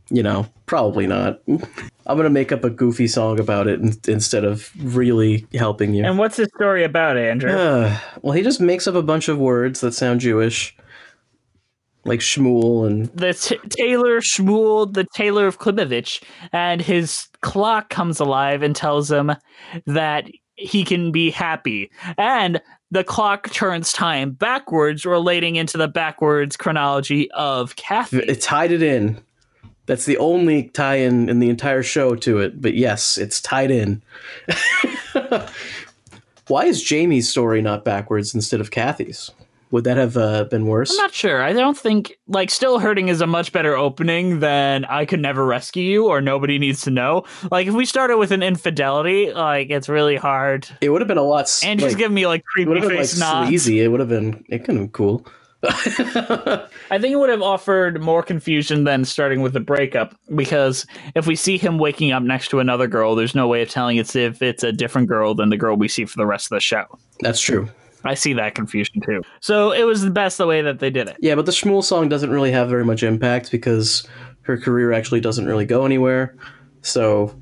[0.10, 1.42] you know, probably not.
[1.48, 6.06] I'm gonna make up a goofy song about it in, instead of really helping you.
[6.06, 7.52] and what's the story about, Andrew?
[7.52, 10.76] Uh, well, he just makes up a bunch of words that sound Jewish,
[12.06, 18.20] like Shmuel and the t- tailor Shmuel, the tailor of Klimovich, and his clock comes
[18.20, 19.34] alive and tells him
[19.86, 21.92] that he can be happy.
[22.18, 28.20] And the clock turns time backwards, relating into the backwards chronology of Kathy.
[28.20, 29.22] it tied it in.
[29.88, 32.62] That's the only tie-in in the entire show to it.
[32.62, 34.04] But yes, it's tied in.
[36.48, 39.32] Why is Jamie's story not backwards instead of Kathy's?
[39.72, 40.92] Would that have uh, been worse?
[40.92, 41.42] I'm not sure.
[41.42, 45.46] I don't think like Still Hurting is a much better opening than I Could Never
[45.46, 47.26] Rescue You or Nobody Needs to Know.
[47.52, 50.70] Like if we started with an infidelity, like it's really hard.
[50.80, 51.50] It would have been a lot.
[51.66, 53.50] And just give me like creepy been like face nods.
[53.50, 53.82] sleazy.
[53.82, 54.46] It would have been.
[54.48, 55.26] It could have been cool.
[55.64, 61.26] I think it would have offered more confusion than starting with the breakup because if
[61.26, 64.16] we see him waking up next to another girl, there's no way of telling it's
[64.16, 66.60] if it's a different girl than the girl we see for the rest of the
[66.60, 66.86] show.
[67.22, 67.68] That's true.
[68.04, 69.24] I see that confusion too.
[69.42, 71.18] So it was the best the way that they did it.
[71.20, 74.08] Yeah, but the Shmuel song doesn't really have very much impact because
[74.44, 76.36] her career actually doesn't really go anywhere.
[76.84, 77.36] So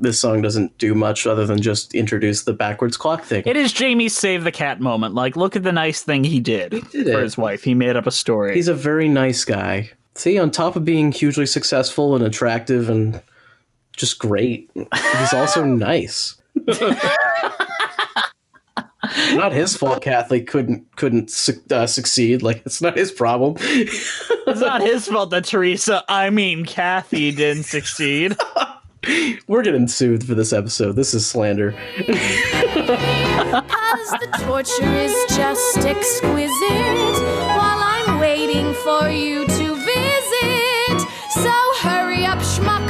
[0.00, 3.42] this song doesn't do much other than just introduce the backwards clock thing.
[3.46, 5.14] It is Jamie's save the cat moment.
[5.14, 7.22] Like, look at the nice thing he did, did for it.
[7.22, 7.62] his wife.
[7.64, 8.54] He made up a story.
[8.54, 9.90] He's a very nice guy.
[10.14, 13.20] See, on top of being hugely successful and attractive and
[13.96, 16.36] just great, he's also nice.
[19.34, 20.02] not his fault.
[20.02, 22.42] Kathy couldn't couldn't su- uh, succeed.
[22.42, 23.56] Like it's not his problem.
[23.58, 28.36] it's not his fault that Teresa, I mean Kathy, didn't succeed.
[29.48, 30.92] We're getting sued for this episode.
[30.92, 31.72] This is slander.
[32.06, 32.14] Cause
[34.20, 37.22] the torture is just exquisite
[37.56, 41.08] while I'm waiting for you to visit.
[41.30, 42.86] So hurry up, schmuck,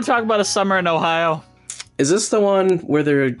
[0.00, 1.44] want to talk about a summer in Ohio?
[1.98, 3.36] Is this the one where they're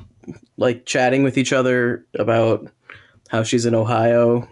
[0.58, 2.70] like chatting with each other about
[3.28, 4.46] how she's in Ohio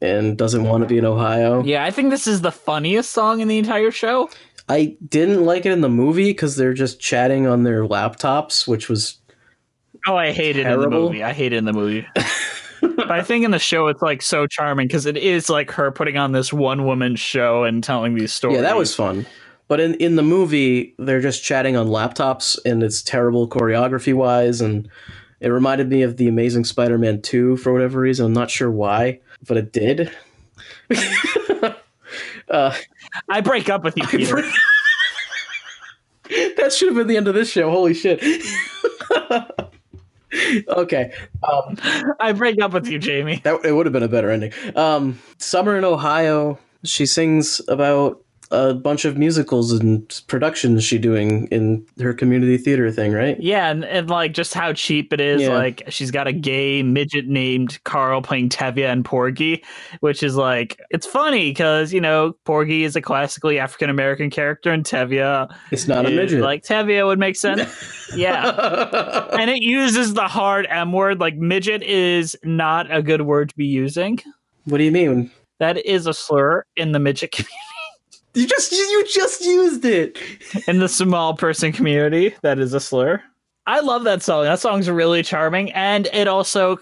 [0.00, 1.62] and doesn't want to be in Ohio?
[1.62, 4.30] Yeah, I think this is the funniest song in the entire show.
[4.70, 8.88] I didn't like it in the movie because they're just chatting on their laptops, which
[8.88, 9.18] was
[10.06, 11.22] Oh, I hate it in the movie.
[11.22, 12.06] I hate it in the movie.
[12.80, 15.90] but I think in the show it's like so charming because it is like her
[15.90, 18.56] putting on this one woman show and telling these stories.
[18.56, 19.26] yeah, that was fun.
[19.66, 24.60] But in in the movie, they're just chatting on laptops, and it's terrible choreography wise,
[24.60, 24.88] and
[25.40, 28.26] it reminded me of the Amazing Spider-Man two for whatever reason.
[28.26, 30.10] I'm not sure why, but it did.
[32.50, 32.74] uh,
[33.28, 34.36] I break up with you, Peter.
[36.56, 37.70] that should have been the end of this show.
[37.70, 38.22] Holy shit.
[40.68, 41.12] okay.
[41.42, 41.76] Um,
[42.20, 43.40] I break up with you, Jamie.
[43.44, 44.52] that it would have been a better ending.
[44.76, 46.58] Um, Summer in Ohio.
[46.84, 52.90] She sings about a bunch of musicals and productions she doing in her community theater
[52.90, 53.40] thing, right?
[53.40, 55.42] Yeah, and, and like just how cheap it is.
[55.42, 55.54] Yeah.
[55.54, 59.64] Like she's got a gay midget named Carl playing Tevye and Porgy,
[60.00, 64.72] which is like it's funny because you know Porgy is a classically African American character,
[64.72, 66.42] and Tevye It's not a midget.
[66.42, 68.12] Like Tevye would make sense.
[68.16, 71.20] yeah, and it uses the hard M word.
[71.20, 74.20] Like midget is not a good word to be using.
[74.64, 75.30] what do you mean?
[75.60, 77.58] That is a slur in the midget community,
[78.34, 80.18] You just you just used it.
[80.66, 82.34] in the small person community.
[82.42, 83.22] That is a slur.
[83.66, 84.44] I love that song.
[84.44, 86.78] That song's really charming, and it also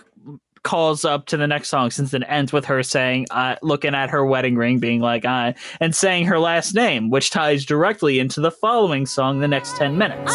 [0.64, 4.10] calls up to the next song since it ends with her saying, uh, looking at
[4.10, 8.40] her wedding ring, being like, "I," and saying her last name, which ties directly into
[8.40, 10.32] the following song, the next ten minutes.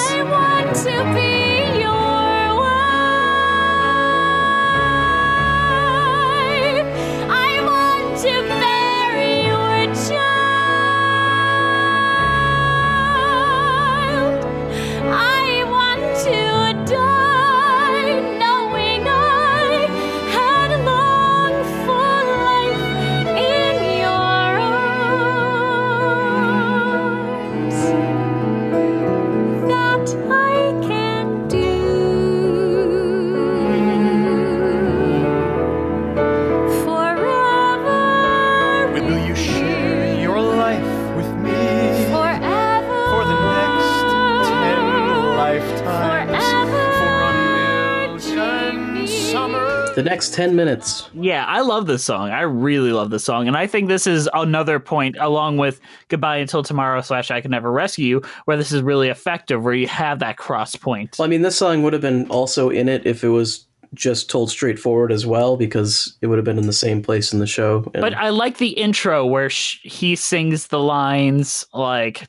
[50.07, 51.09] Next 10 minutes.
[51.13, 52.29] Yeah, I love this song.
[52.29, 53.47] I really love this song.
[53.47, 57.51] And I think this is another point, along with Goodbye Until Tomorrow slash I Can
[57.51, 61.17] Never Rescue where this is really effective, where you have that cross point.
[61.17, 64.29] Well, I mean, this song would have been also in it if it was just
[64.29, 67.47] told straightforward as well, because it would have been in the same place in the
[67.47, 67.89] show.
[67.93, 72.27] And But I like the intro where sh- he sings the lines like,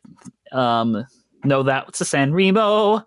[0.52, 1.04] um,
[1.44, 3.04] "No, that's a San Remo."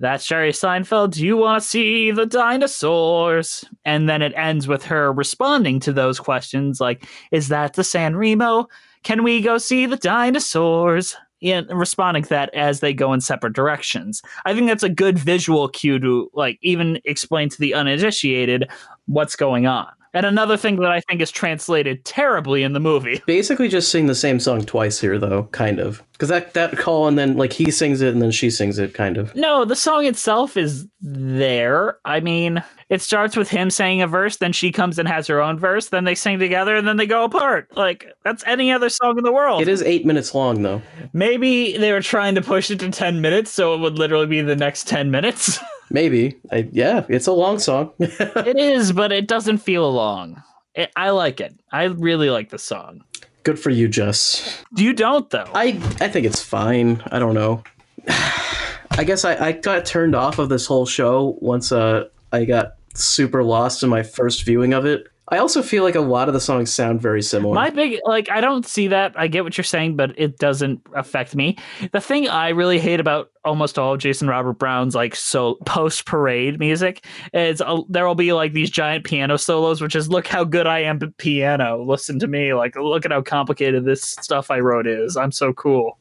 [0.00, 1.12] That's Jerry Seinfeld.
[1.12, 3.64] Do you want to see the dinosaurs?
[3.84, 8.16] And then it ends with her responding to those questions like, Is that the San
[8.16, 8.66] Remo?
[9.04, 11.16] Can we go see the dinosaurs?
[11.42, 14.22] And responding to that as they go in separate directions.
[14.46, 18.70] I think that's a good visual cue to like even explain to the uninitiated
[19.06, 19.88] what's going on.
[20.14, 23.20] And another thing that I think is translated terribly in the movie.
[23.26, 26.04] basically just sing the same song twice here, though, kind of.
[26.12, 28.94] Because that, that call, and then, like, he sings it, and then she sings it,
[28.94, 29.34] kind of.
[29.34, 31.98] No, the song itself is there.
[32.04, 35.42] I mean, it starts with him saying a verse, then she comes and has her
[35.42, 37.76] own verse, then they sing together, and then they go apart.
[37.76, 39.62] Like, that's any other song in the world.
[39.62, 40.80] It is eight minutes long, though.
[41.12, 44.40] Maybe they were trying to push it to 10 minutes, so it would literally be
[44.42, 45.58] the next 10 minutes.
[45.90, 46.36] Maybe.
[46.50, 47.92] I, yeah, it's a long song.
[47.98, 50.42] it is, but it doesn't feel long.
[50.74, 51.54] It, I like it.
[51.72, 53.04] I really like the song.
[53.44, 54.64] Good for you, Jess.
[54.76, 55.50] You don't, though.
[55.54, 57.02] I, I think it's fine.
[57.12, 57.62] I don't know.
[58.08, 62.76] I guess I, I got turned off of this whole show once uh, I got
[62.94, 65.08] super lost in my first viewing of it.
[65.28, 67.54] I also feel like a lot of the songs sound very similar.
[67.54, 69.14] My big like I don't see that.
[69.16, 71.56] I get what you're saying, but it doesn't affect me.
[71.92, 76.04] The thing I really hate about almost all of Jason Robert Brown's like so post
[76.04, 80.26] parade music is uh, there will be like these giant piano solos, which is look
[80.26, 81.82] how good I am at piano.
[81.82, 85.16] Listen to me, like look at how complicated this stuff I wrote is.
[85.16, 85.98] I'm so cool.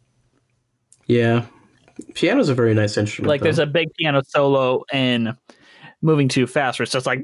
[1.07, 1.45] yeah.
[2.15, 3.29] Piano's a very nice instrument.
[3.29, 5.37] Like there's a big piano solo in
[6.03, 7.23] moving too fast where it's just like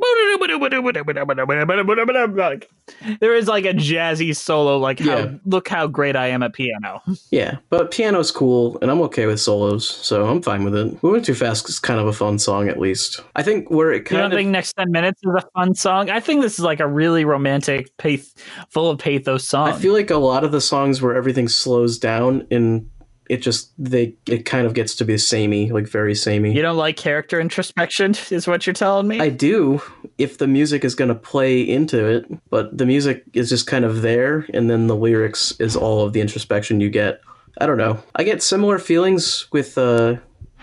[3.19, 5.31] there is like a jazzy solo like how Yeah.
[5.45, 7.01] look how great I am at piano.
[7.31, 11.03] Yeah, but piano's cool, and I'm okay with solos, so I'm fine with it.
[11.03, 13.21] Moving Too Fast is kind of a fun song, at least.
[13.35, 15.75] I think where it You kind don't of think next ten minutes is a fun
[15.75, 16.09] song?
[16.09, 18.33] I think this is like a really romantic, path-
[18.69, 19.69] full of pathos song.
[19.69, 22.89] I feel like a lot of the songs where everything slows down and
[23.29, 26.53] it just they it kind of gets to be samey, like very samey.
[26.53, 29.19] you don't like character introspection, is what you're telling me?
[29.19, 29.81] I do
[30.17, 33.85] if the music is going to play into it, but the music is just kind
[33.85, 37.21] of there, and then the lyrics is all of the introspection you get.
[37.59, 38.01] I don't know.
[38.15, 40.15] I get similar feelings with uh,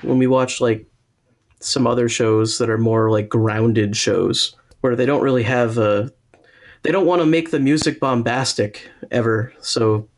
[0.02, 0.86] when we watch like
[1.60, 6.10] some other shows that are more like grounded shows where they don't really have a.
[6.82, 10.08] They don't want to make the music bombastic ever, so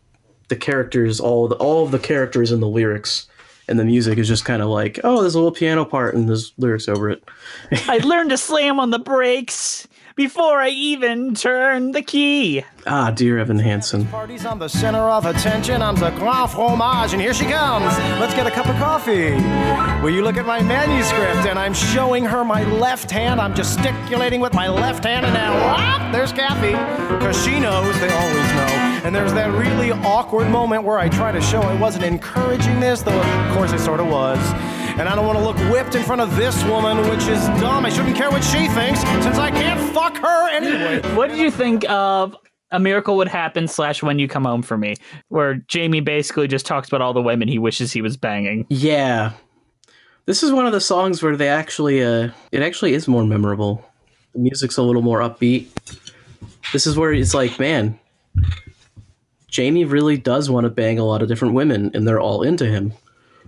[0.49, 3.27] the characters, all the, all of the characters in the lyrics
[3.69, 6.29] and the music is just kind of like, oh, there's a little piano part and
[6.29, 7.23] there's lyrics over it.
[7.87, 9.87] I learned to slam on the brakes
[10.17, 12.65] before I even turn the key.
[12.87, 14.07] Ah, dear Evan Hansen.
[14.07, 15.81] Party's on the center of attention.
[15.81, 17.97] I'm the grand fromage, and here she comes.
[18.19, 19.35] Let's get a cup of coffee.
[20.03, 21.47] Will you look at my manuscript?
[21.47, 23.41] And I'm showing her my left hand.
[23.41, 26.73] I'm gesticulating with my left hand, and now, whop, there's Kathy.
[27.15, 28.78] Because she knows, they always know.
[29.05, 33.03] And there's that really awkward moment where I try to show I wasn't encouraging this,
[33.03, 34.39] though of course I sort of was.
[34.99, 37.87] And I don't want to look whipped in front of this woman, which is dumb.
[37.87, 41.01] I shouldn't care what she thinks, since I can't fuck her anyway.
[41.17, 42.37] What did you think of
[42.73, 44.97] A Miracle Would Happen slash When You Come Home for Me,
[45.29, 48.67] where Jamie basically just talks about all the women he wishes he was banging?
[48.69, 49.33] Yeah.
[50.27, 53.85] This is one of the songs where they actually uh it actually is more memorable.
[54.35, 55.69] The music's a little more upbeat.
[56.73, 57.99] This is where it's like, man,
[59.49, 62.67] Jamie really does want to bang a lot of different women and they're all into
[62.67, 62.93] him.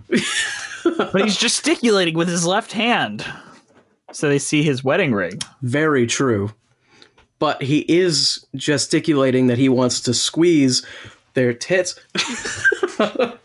[0.83, 3.25] But he's gesticulating with his left hand.
[4.11, 5.39] So they see his wedding ring.
[5.61, 6.51] Very true.
[7.39, 10.85] But he is gesticulating that he wants to squeeze
[11.33, 11.99] their tits.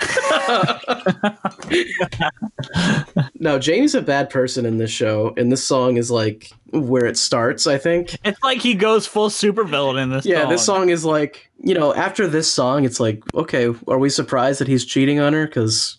[3.40, 7.16] no, Jamie's a bad person in this show, and this song is like where it
[7.16, 8.16] starts, I think.
[8.24, 10.32] It's like he goes full supervillain in this song.
[10.32, 10.50] Yeah, song.
[10.50, 14.60] this song is like, you know, after this song, it's like, okay, are we surprised
[14.60, 15.46] that he's cheating on her?
[15.46, 15.96] Because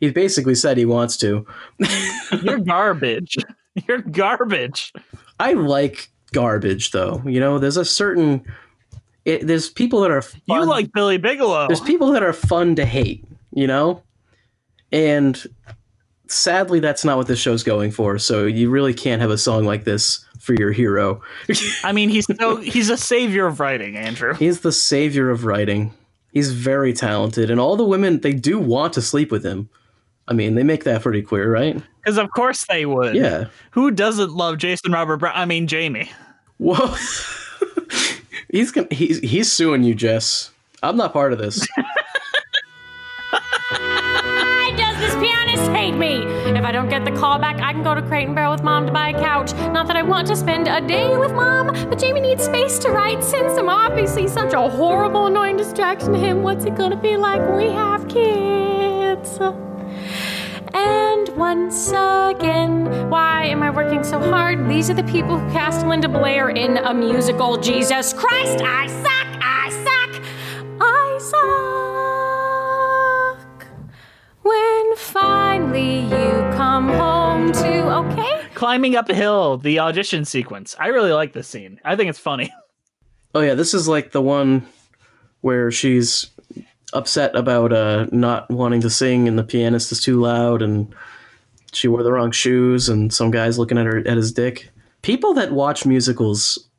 [0.00, 1.46] he basically said he wants to.
[2.42, 3.36] You're garbage.
[3.88, 4.92] You're garbage.
[5.40, 7.22] I like garbage, though.
[7.24, 8.44] You know, there's a certain.
[9.24, 10.22] It, there's people that are.
[10.22, 11.68] Fun, You like Billy Bigelow.
[11.68, 13.24] There's people that are fun to hate,
[13.58, 14.02] you know?
[14.92, 15.42] And
[16.28, 18.18] sadly, that's not what this show's going for.
[18.18, 21.20] So you really can't have a song like this for your hero.
[21.84, 24.34] I mean, he's so he's a savior of writing, Andrew.
[24.34, 25.92] He's the savior of writing.
[26.32, 29.68] He's very talented, and all the women they do want to sleep with him.
[30.28, 31.82] I mean, they make that pretty clear, right?
[32.04, 33.14] Because of course they would.
[33.14, 33.46] Yeah.
[33.72, 35.32] Who doesn't love Jason Robert Brown?
[35.34, 36.10] I mean Jamie.
[36.58, 36.94] Whoa.
[38.50, 40.50] he's gonna, he's he's suing you, Jess.
[40.82, 41.66] I'm not part of this.
[45.18, 46.22] Why does this pianist hate me?
[46.56, 48.62] If I don't get the call back, I can go to Crate and Barrel with
[48.62, 49.52] mom to buy a couch.
[49.72, 52.90] Not that I want to spend a day with mom, but Jamie needs space to
[52.90, 53.24] write.
[53.24, 57.40] Since I'm obviously such a horrible, annoying distraction to him, what's it gonna be like
[57.40, 59.38] when we have kids?
[60.74, 64.68] And once again, why am I working so hard?
[64.68, 67.56] These are the people who cast Linda Blair in a musical.
[67.56, 70.22] Jesus Christ, I suck, I suck,
[70.80, 71.97] I suck.
[74.48, 78.46] When finally you come home to, okay?
[78.54, 80.74] Climbing up a hill, the audition sequence.
[80.78, 81.78] I really like this scene.
[81.84, 82.52] I think it's funny.
[83.34, 84.66] Oh yeah, this is like the one
[85.42, 86.30] where she's
[86.94, 90.94] upset about uh, not wanting to sing, and the pianist is too loud, and
[91.72, 94.70] she wore the wrong shoes, and some guy's looking at her at his dick.
[95.02, 96.70] People that watch musicals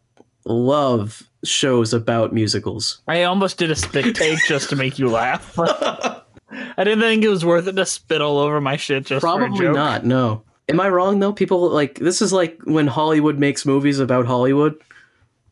[0.44, 3.00] love shows about musicals.
[3.08, 5.56] I almost did a spit take just to make you laugh.
[6.52, 9.70] I didn't think it was worth it to spit all over my shit just Probably
[9.70, 10.06] not.
[10.06, 10.44] No.
[10.68, 11.34] Am I wrong though?
[11.34, 14.80] People like this is like when Hollywood makes movies about Hollywood.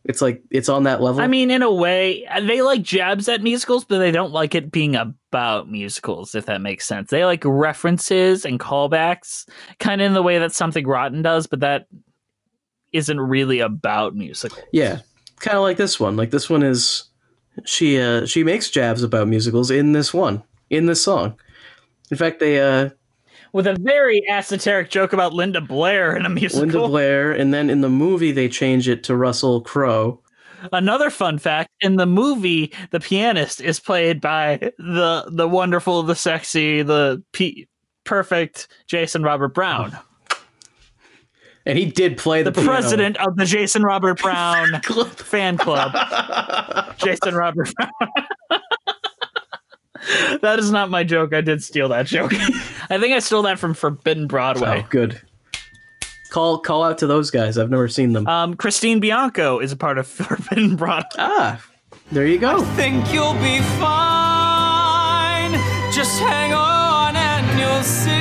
[0.04, 1.20] It's like it's on that level.
[1.20, 4.70] I mean, in a way, they like jabs at musicals, but they don't like it
[4.70, 7.10] being about musicals, if that makes sense.
[7.10, 9.46] They like references and callbacks,
[9.80, 11.88] kind of in the way that Something Rotten does, but that
[12.92, 14.64] isn't really about musicals.
[14.72, 15.00] Yeah,
[15.40, 16.16] kind of like this one.
[16.16, 17.04] Like this one is
[17.64, 21.38] she uh she makes jabs about musicals in this one in this song.
[22.10, 22.90] In fact, they uh
[23.52, 26.62] With a very esoteric joke about Linda Blair in a musical.
[26.62, 30.20] Linda Blair, and then in the movie they change it to Russell Crowe.
[30.72, 36.16] Another fun fact: in the movie, the pianist is played by the the wonderful, the
[36.16, 37.68] sexy, the p-
[38.04, 39.96] perfect Jason Robert Brown,
[41.66, 45.92] And he did play the, the president of the Jason Robert Brown fan club.
[46.96, 47.90] Jason Robert Brown.
[50.42, 51.34] that is not my joke.
[51.34, 52.32] I did steal that joke.
[52.90, 54.82] I think I stole that from Forbidden Broadway.
[54.84, 55.20] Oh, good.
[56.30, 57.56] Call call out to those guys.
[57.56, 58.26] I've never seen them.
[58.26, 61.08] Um, Christina Bianco is a part of Forbidden Broadway.
[61.18, 61.62] Ah,
[62.12, 62.62] there you go.
[62.76, 65.52] Think you'll be fine.
[65.92, 68.18] Just hang on and you'll see.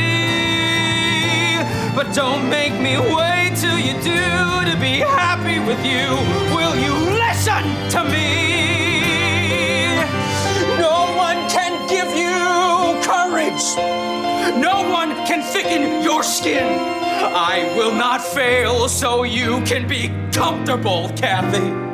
[1.96, 6.08] But don't make me wait till you do to be happy with you.
[6.56, 8.87] Will you listen to me?
[13.58, 14.58] Courage.
[14.58, 16.64] No one can thicken your skin.
[16.64, 21.86] I will not fail so you can be comfortable, Kathy.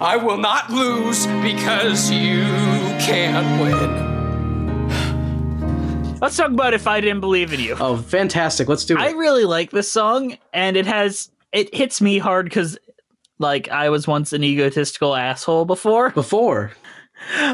[0.00, 2.44] I will not lose because you
[2.98, 4.06] can't win.
[6.20, 7.76] Let's talk about if I didn't believe in you.
[7.78, 8.68] Oh, fantastic.
[8.68, 9.00] Let's do it.
[9.00, 12.78] I really like this song, and it has it hits me hard because,
[13.38, 16.10] like, I was once an egotistical asshole before.
[16.10, 16.72] Before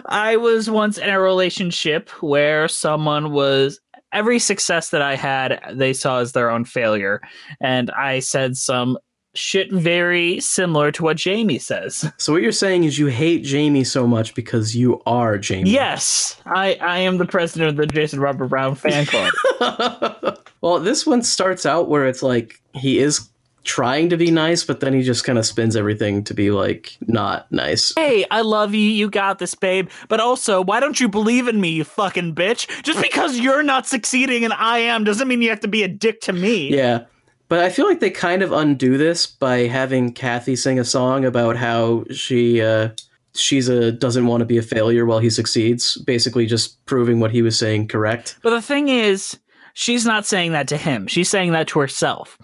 [0.07, 3.81] I was once in a relationship where someone was
[4.13, 7.21] every success that I had, they saw as their own failure,
[7.61, 8.99] and I said some
[9.35, 12.05] shit very similar to what Jamie says.
[12.19, 15.71] So what you're saying is you hate Jamie so much because you are Jamie.
[15.71, 20.39] Yes, I I am the president of the Jason Robert Brown fan club.
[20.63, 23.29] Well, this one starts out where it's like he is
[23.65, 26.97] trying to be nice, but then he just kind of spins everything to be like
[27.07, 27.93] not nice.
[27.95, 29.89] hey, I love you, you got this, babe.
[30.09, 32.83] But also, why don't you believe in me, you fucking bitch?
[32.83, 35.89] Just because you're not succeeding and I am doesn't mean you have to be a
[35.89, 36.75] dick to me.
[36.75, 37.05] Yeah.
[37.49, 41.25] But I feel like they kind of undo this by having Kathy sing a song
[41.25, 42.89] about how she uh
[43.35, 47.31] she's a doesn't want to be a failure while he succeeds, basically just proving what
[47.31, 48.39] he was saying correct.
[48.43, 49.39] But the thing is,
[49.75, 51.07] she's not saying that to him.
[51.07, 52.39] She's saying that to herself.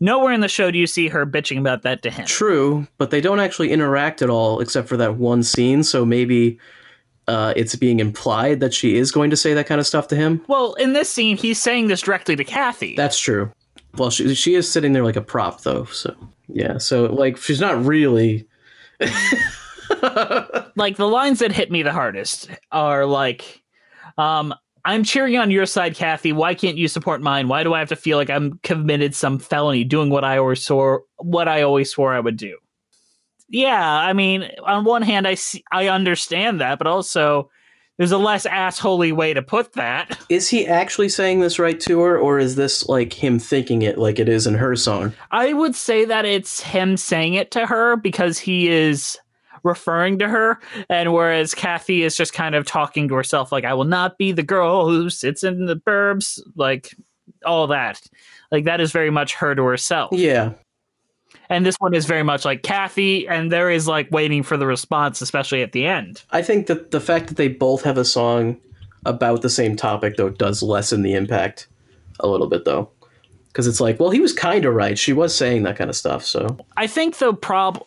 [0.00, 2.26] Nowhere in the show do you see her bitching about that to him.
[2.26, 6.58] True, but they don't actually interact at all except for that one scene, so maybe
[7.28, 10.16] uh, it's being implied that she is going to say that kind of stuff to
[10.16, 10.44] him.
[10.48, 12.94] Well, in this scene, he's saying this directly to Kathy.
[12.96, 13.52] That's true.
[13.96, 16.14] Well, she she is sitting there like a prop though, so
[16.48, 16.78] yeah.
[16.78, 18.46] So like she's not really.
[20.76, 23.62] like the lines that hit me the hardest are like,
[24.18, 24.54] um,
[24.86, 26.32] I'm cheering on your side, Kathy.
[26.32, 27.48] Why can't you support mine?
[27.48, 30.62] Why do I have to feel like I'm committed some felony doing what I always
[30.62, 32.56] swore what I always swore I would do?
[33.48, 37.50] Yeah, I mean, on one hand, I see, I understand that, but also
[37.98, 40.18] there's a less assholey way to put that.
[40.28, 43.98] Is he actually saying this right to her, or is this like him thinking it
[43.98, 45.12] like it is in her song?
[45.32, 49.18] I would say that it's him saying it to her because he is
[49.66, 50.58] referring to her,
[50.88, 54.32] and whereas Kathy is just kind of talking to herself, like, I will not be
[54.32, 56.94] the girl who sits in the burbs, like
[57.44, 58.00] all that.
[58.50, 60.12] Like, that is very much her to herself.
[60.12, 60.52] Yeah.
[61.48, 64.66] And this one is very much like Kathy, and there is like waiting for the
[64.66, 66.22] response, especially at the end.
[66.30, 68.56] I think that the fact that they both have a song
[69.04, 71.68] about the same topic though does lessen the impact
[72.18, 72.90] a little bit though.
[73.52, 74.98] Cuz it's like, well, he was kind of right.
[74.98, 76.58] She was saying that kind of stuff, so.
[76.76, 77.84] I think the prob-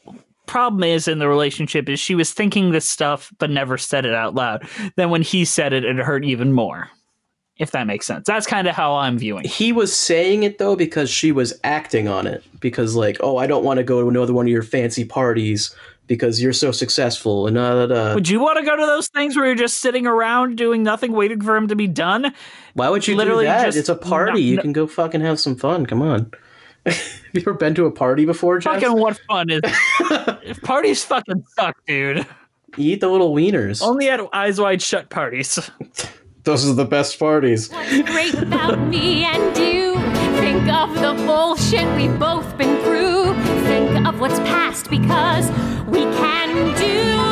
[0.49, 4.13] problem is in the relationship is she was thinking this stuff but never said it
[4.13, 4.67] out loud.
[4.95, 6.89] Then when he said it, it hurt even more.
[7.57, 8.25] If that makes sense.
[8.25, 9.43] That's kind of how I'm viewing.
[9.43, 9.51] it.
[9.51, 13.47] He was saying it though because she was acting on it because like, "Oh, I
[13.47, 15.75] don't want to go to another one of your fancy parties
[16.07, 18.13] because you're so successful." And da, da, da.
[18.15, 21.11] Would you want to go to those things where you're just sitting around doing nothing,
[21.11, 22.33] waiting for him to be done?
[22.75, 23.65] Why would you Literally do that?
[23.65, 24.31] just It's a party.
[24.31, 25.85] not- you can go fucking have some fun.
[25.85, 26.31] Come on.
[26.95, 28.75] have you ever been to a party before, Jeff?
[28.81, 29.61] Fucking what fun is
[30.63, 32.25] parties fucking suck, dude.
[32.77, 33.81] You eat the little wieners.
[33.81, 35.59] Only at eyes wide shut parties.
[36.43, 37.69] Those are the best parties.
[37.69, 39.95] What's great about me and you?
[40.39, 43.33] Think of the bullshit we've both been through.
[43.63, 45.49] Think of what's past because
[45.87, 47.28] we can do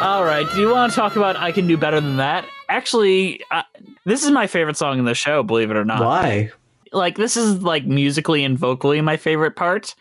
[0.00, 0.46] All right.
[0.54, 2.46] Do you want to talk about I Can Do Better Than That?
[2.70, 3.64] Actually, uh,
[4.06, 6.00] this is my favorite song in the show, believe it or not.
[6.00, 6.50] Why?
[6.90, 9.94] Like, this is like musically and vocally my favorite part,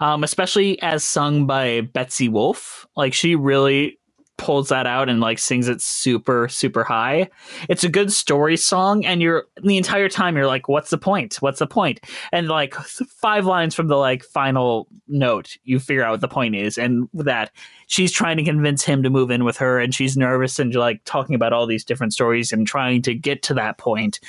[0.00, 2.86] um, especially as sung by Betsy Wolfe.
[2.96, 3.98] Like, she really
[4.36, 7.28] pulls that out and like sings it super super high.
[7.68, 11.36] It's a good story song and you're the entire time you're like what's the point?
[11.40, 12.00] What's the point?
[12.32, 16.54] and like five lines from the like final note you figure out what the point
[16.54, 17.50] is and that
[17.86, 21.00] she's trying to convince him to move in with her and she's nervous and like
[21.04, 24.20] talking about all these different stories and trying to get to that point.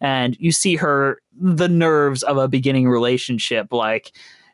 [0.00, 4.12] And you see her the nerves of a beginning relationship like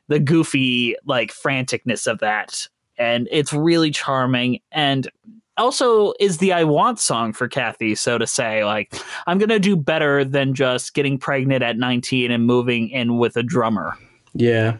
[0.08, 2.68] the goofy like franticness of that
[2.98, 5.10] and it's really charming and
[5.56, 8.64] also is the I want song for Kathy, so to say.
[8.64, 8.94] Like,
[9.26, 13.42] I'm gonna do better than just getting pregnant at 19 and moving in with a
[13.42, 13.96] drummer.
[14.34, 14.78] Yeah.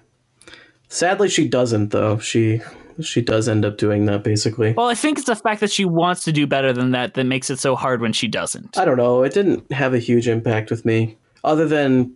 [0.89, 2.19] Sadly, she doesn't though.
[2.19, 2.61] She
[3.01, 4.73] she does end up doing that basically.
[4.73, 7.25] Well, I think it's the fact that she wants to do better than that that
[7.25, 8.77] makes it so hard when she doesn't.
[8.77, 9.23] I don't know.
[9.23, 12.15] It didn't have a huge impact with me, other than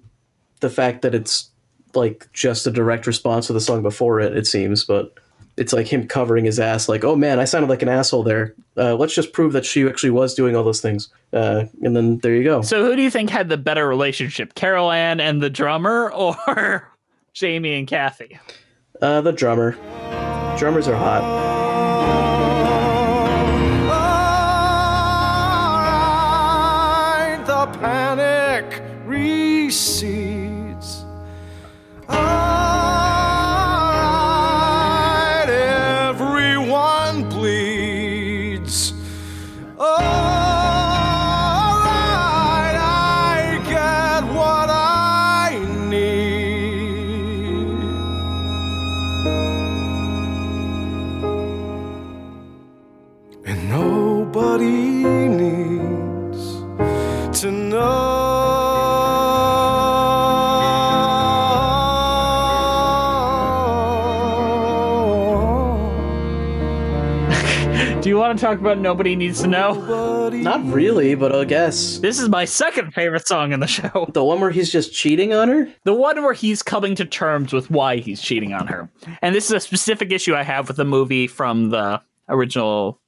[0.60, 1.50] the fact that it's
[1.94, 4.36] like just a direct response to the song before it.
[4.36, 5.14] It seems, but
[5.56, 8.54] it's like him covering his ass, like, "Oh man, I sounded like an asshole there."
[8.76, 12.18] Uh, let's just prove that she actually was doing all those things, uh, and then
[12.18, 12.62] there you go.
[12.62, 16.12] So, who do you think had the better relationship, Carol Ann and the drummer,
[16.46, 16.92] or
[17.32, 18.38] Jamie and Kathy?
[19.00, 19.72] Uh, the drummer.
[20.58, 21.22] Drummers are hot.
[27.26, 30.16] Alright, the panic recedes.
[32.08, 32.45] Alright,
[68.46, 70.28] talk about Nobody Needs to Know?
[70.30, 74.08] Not really, but I guess This is my second favorite song in the show.
[74.12, 75.68] the one where he's just cheating on her.
[75.82, 78.88] The one where he's coming to terms with why he's cheating on her.
[79.20, 83.00] And this is a specific issue I have with the movie from the original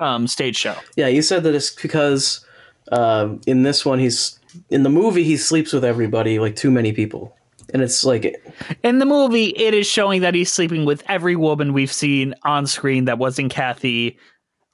[0.00, 0.74] um, stage show.
[0.96, 2.44] Yeah, you said that it's because
[2.90, 6.92] uh, in this one he's in the movie he sleeps with everybody, like too many
[6.92, 7.36] people,
[7.72, 8.42] and it's like
[8.82, 12.66] In the movie, it is showing that he's sleeping with every woman we've seen on
[12.66, 14.18] screen that wasn't Kathy,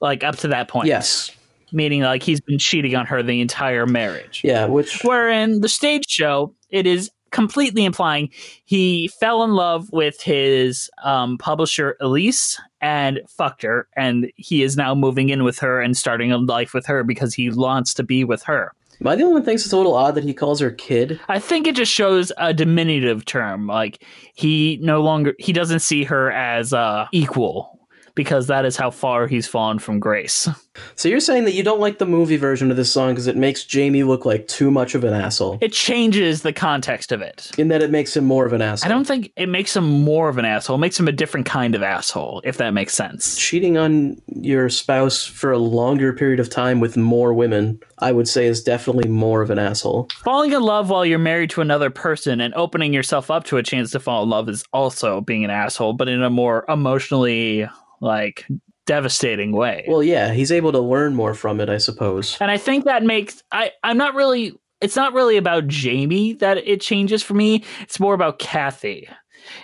[0.01, 0.87] like up to that point.
[0.87, 1.31] yes,
[1.73, 4.41] Meaning, like, he's been cheating on her the entire marriage.
[4.43, 8.29] yeah, which Where in the stage show, it is completely implying
[8.63, 14.77] he fell in love with his um, publisher Elise and fucked her, and he is
[14.77, 18.03] now moving in with her and starting a life with her because he wants to
[18.03, 18.71] be with her.
[19.01, 20.71] am I the only one who thinks it's a little odd that he calls her
[20.71, 21.19] kid?
[21.27, 23.67] I think it just shows a diminutive term.
[23.67, 27.76] Like he no longer he doesn't see her as uh, equal
[28.17, 30.49] because that is how far he's fallen from grace.
[30.95, 33.35] So you're saying that you don't like the movie version of this song because it
[33.35, 35.57] makes Jamie look like too much of an asshole?
[35.59, 37.51] It changes the context of it.
[37.57, 38.91] In that it makes him more of an asshole.
[38.91, 40.75] I don't think it makes him more of an asshole.
[40.75, 43.37] It makes him a different kind of asshole, if that makes sense.
[43.37, 48.27] Cheating on your spouse for a longer period of time with more women, I would
[48.27, 50.09] say, is definitely more of an asshole.
[50.23, 53.63] Falling in love while you're married to another person and opening yourself up to a
[53.63, 57.67] chance to fall in love is also being an asshole, but in a more emotionally
[58.01, 58.45] like
[58.85, 59.85] devastating way.
[59.87, 62.37] Well, yeah, he's able to learn more from it, I suppose.
[62.39, 66.57] And I think that makes I I'm not really it's not really about Jamie that
[66.57, 67.63] it changes for me.
[67.81, 69.09] It's more about Kathy.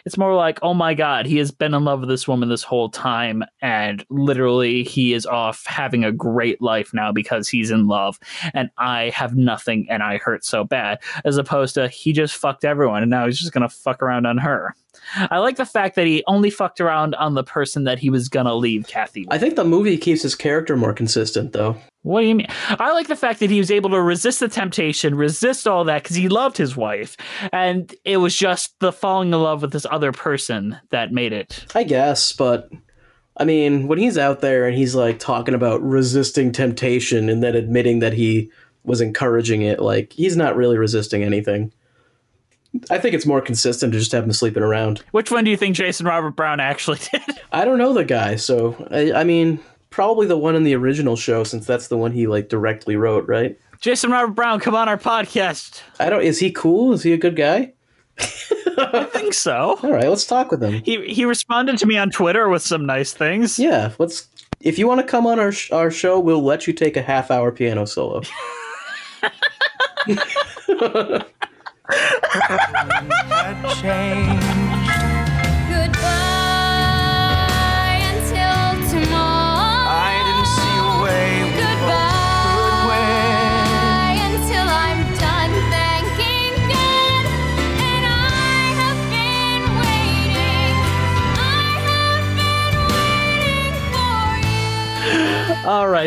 [0.05, 2.63] It's more like, oh my god, he has been in love with this woman this
[2.63, 7.87] whole time, and literally he is off having a great life now because he's in
[7.87, 8.17] love,
[8.53, 10.99] and I have nothing and I hurt so bad.
[11.25, 14.37] As opposed to he just fucked everyone and now he's just gonna fuck around on
[14.37, 14.75] her.
[15.15, 18.29] I like the fact that he only fucked around on the person that he was
[18.29, 19.25] gonna leave Kathy.
[19.29, 21.77] I think the movie keeps his character more consistent, though.
[22.03, 22.47] What do you mean?
[22.69, 26.03] I like the fact that he was able to resist the temptation, resist all that
[26.03, 27.15] because he loved his wife,
[27.53, 31.65] and it was just the falling in love with this other person that made it.
[31.73, 32.69] I guess, but
[33.37, 37.55] I mean, when he's out there and he's like talking about resisting temptation and then
[37.55, 38.51] admitting that he
[38.83, 41.73] was encouraging it, like he's not really resisting anything.
[42.89, 45.03] I think it's more consistent to just have him sleeping around.
[45.11, 47.21] Which one do you think Jason Robert Brown actually did?
[47.51, 49.59] I don't know the guy, so I, I mean,
[49.89, 53.27] probably the one in the original show since that's the one he like directly wrote,
[53.27, 53.59] right?
[53.79, 55.81] Jason Robert Brown, come on our podcast.
[55.99, 56.23] I don't.
[56.23, 56.93] Is he cool?
[56.93, 57.73] Is he a good guy?
[58.17, 59.77] I think so.
[59.83, 60.81] All right, let's talk with him.
[60.83, 63.59] He he responded to me on Twitter with some nice things.
[63.59, 64.27] Yeah, let's.
[64.61, 67.01] If you want to come on our sh- our show, we'll let you take a
[67.01, 68.21] half hour piano solo.
[73.83, 74.62] Goodbye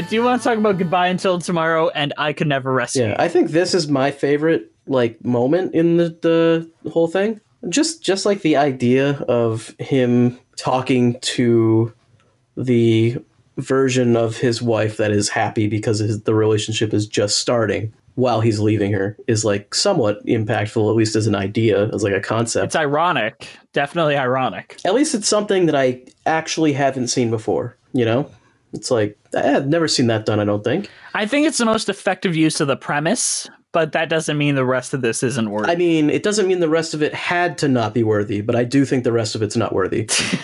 [0.09, 2.95] Do you want to talk about goodbye until tomorrow and I could never rest?
[2.95, 7.41] Yeah, I think this is my favorite like moment in the the whole thing.
[7.69, 11.93] Just just like the idea of him talking to
[12.57, 13.17] the
[13.57, 18.41] version of his wife that is happy because his, the relationship is just starting while
[18.41, 22.21] he's leaving her is like somewhat impactful at least as an idea as like a
[22.21, 23.49] concept It's ironic.
[23.73, 24.79] Definitely ironic.
[24.85, 28.31] at least it's something that i actually haven't seen before you know
[28.73, 31.89] it's like i've never seen that done i don't think I think it's the most
[31.89, 35.67] effective use of the premise, but that doesn't mean the rest of this isn't worth
[35.67, 38.55] I mean, it doesn't mean the rest of it had to not be worthy, but
[38.55, 40.01] I do think the rest of it's not worthy.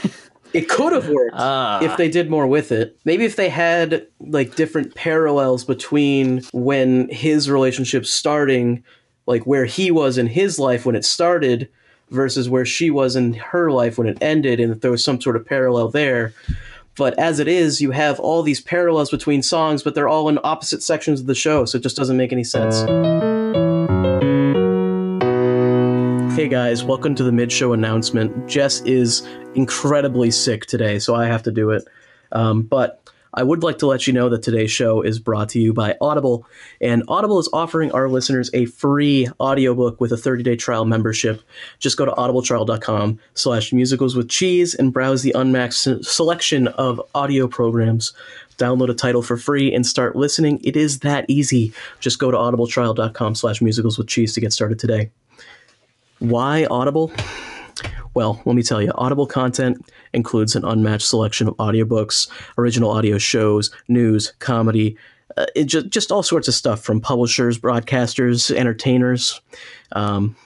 [0.54, 1.82] it could have worked Ah.
[1.82, 2.96] if they did more with it.
[3.04, 8.82] Maybe if they had like different parallels between when his relationship starting,
[9.26, 11.68] like where he was in his life when it started
[12.10, 15.20] versus where she was in her life when it ended and if there was some
[15.20, 16.32] sort of parallel there.
[16.96, 20.38] But as it is, you have all these parallels between songs, but they're all in
[20.44, 22.80] opposite sections of the show, so it just doesn't make any sense.
[26.36, 28.46] Hey guys, welcome to the mid show announcement.
[28.46, 31.88] Jess is incredibly sick today, so I have to do it.
[32.32, 33.01] Um, but
[33.34, 35.96] I would like to let you know that today's show is brought to you by
[36.02, 36.46] Audible,
[36.80, 41.42] and Audible is offering our listeners a free audiobook with a 30-day trial membership.
[41.78, 47.48] Just go to audibletrial.com slash musicals with cheese and browse the unmatched selection of audio
[47.48, 48.12] programs.
[48.58, 50.60] Download a title for free and start listening.
[50.62, 51.72] It is that easy.
[52.00, 55.10] Just go to audibletrial.com slash musicals with cheese to get started today.
[56.18, 57.10] Why Audible?
[58.14, 63.18] Well, let me tell you, Audible content includes an unmatched selection of audiobooks, original audio
[63.18, 64.96] shows, news, comedy,
[65.36, 69.40] uh, just, just all sorts of stuff from publishers, broadcasters, entertainers.
[69.92, 70.36] Um,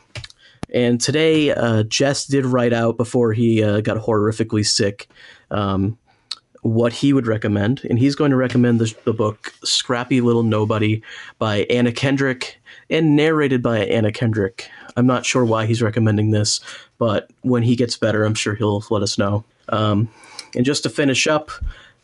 [0.73, 5.09] and today, uh, Jess did write out before he uh, got horrifically sick
[5.51, 5.99] um,
[6.63, 7.83] what he would recommend.
[7.89, 11.03] And he's going to recommend the, the book Scrappy Little Nobody
[11.39, 12.61] by Anna Kendrick
[12.91, 14.69] and narrated by Anna Kendrick.
[14.97, 16.61] I'm not sure why he's recommending this,
[16.99, 19.45] but when he gets better, I'm sure he'll let us know.
[19.69, 20.09] Um,
[20.55, 21.51] and just to finish up,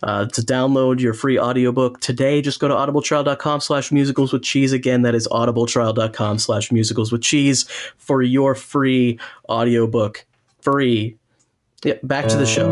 [0.02, 4.72] uh, to download your free audiobook today, just go to audibletrial.com slash musicals with cheese.
[4.72, 7.64] Again, that is audibletrial.com slash musicals with cheese
[7.98, 10.26] for your free audiobook.
[10.60, 11.16] Free.
[11.84, 12.70] Yep, back to the show.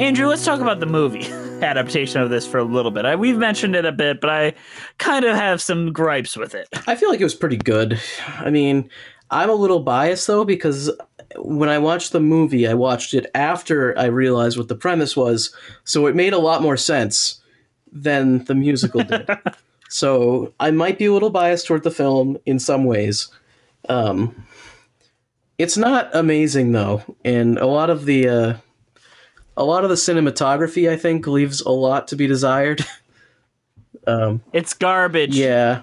[0.00, 1.26] Andrew, let's talk about the movie
[1.62, 3.04] adaptation of this for a little bit.
[3.04, 4.54] I, we've mentioned it a bit, but I
[4.98, 6.68] kind of have some gripes with it.
[6.86, 8.00] I feel like it was pretty good.
[8.38, 8.88] I mean,
[9.30, 10.90] I'm a little biased though because
[11.36, 15.54] when I watched the movie, I watched it after I realized what the premise was,
[15.84, 17.40] so it made a lot more sense
[17.92, 19.28] than the musical did.
[19.88, 23.28] so I might be a little biased toward the film in some ways.
[23.88, 24.46] Um,
[25.58, 28.54] it's not amazing though, and a lot of the uh,
[29.56, 32.84] a lot of the cinematography I think leaves a lot to be desired.
[34.06, 35.34] um, It's garbage.
[35.36, 35.82] yeah.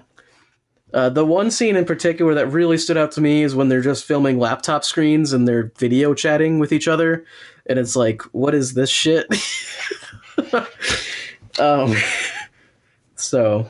[0.96, 3.82] Uh, the one scene in particular that really stood out to me is when they're
[3.82, 7.26] just filming laptop screens and they're video chatting with each other,
[7.66, 9.28] and it's like, what is this shit?
[11.60, 11.94] um,
[13.16, 13.70] so,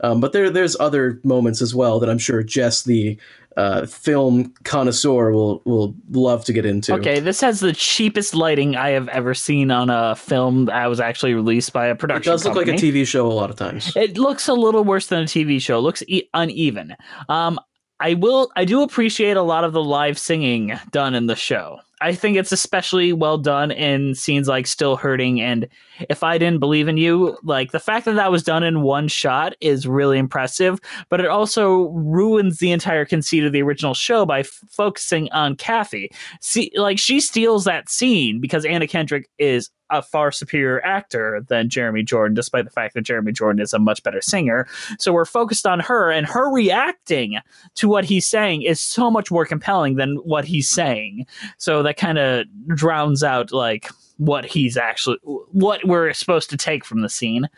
[0.00, 3.16] um, but there there's other moments as well that I'm sure Jess, the
[3.58, 6.94] uh, film connoisseur, will will love to get into.
[6.94, 11.00] Okay, this has the cheapest lighting I have ever seen on a film that was
[11.00, 12.30] actually released by a production.
[12.30, 12.30] Company.
[12.30, 12.78] It does look like a.
[12.78, 13.94] TV show a lot of times.
[13.96, 15.78] It looks a little worse than a TV show.
[15.78, 16.94] It looks e- uneven.
[17.28, 17.58] Um,
[17.98, 18.48] I will.
[18.54, 21.80] I do appreciate a lot of the live singing done in the show.
[22.00, 25.66] I think it's especially well done in scenes like "Still Hurting" and
[26.08, 29.08] "If I Didn't Believe in You." Like the fact that that was done in one
[29.08, 30.78] shot is really impressive.
[31.08, 35.56] But it also ruins the entire conceit of the original show by f- focusing on
[35.56, 36.10] Kathy.
[36.40, 41.68] See, like she steals that scene because Anna Kendrick is a far superior actor than
[41.68, 44.66] Jeremy Jordan, despite the fact that Jeremy Jordan is a much better singer.
[44.98, 47.38] So we're focused on her, and her reacting
[47.76, 51.26] to what he's saying is so much more compelling than what he's saying.
[51.56, 53.88] So that kind of drowns out like
[54.18, 57.48] what he's actually what we're supposed to take from the scene.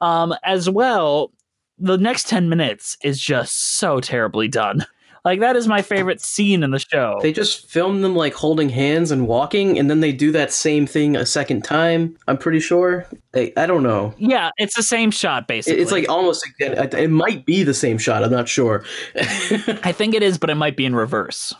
[0.00, 1.32] Um, as well,
[1.78, 4.84] the next 10 minutes is just so terribly done.
[5.24, 7.18] Like that is my favorite scene in the show.
[7.20, 10.86] They just film them like holding hands and walking, and then they do that same
[10.86, 12.16] thing a second time.
[12.28, 13.06] I'm pretty sure.
[13.34, 14.14] I, I don't know.
[14.16, 15.82] yeah, it's the same shot basically.
[15.82, 16.48] It's like almost.
[16.60, 18.24] It might be the same shot.
[18.24, 18.84] I'm not sure.
[19.16, 21.52] I think it is, but it might be in reverse.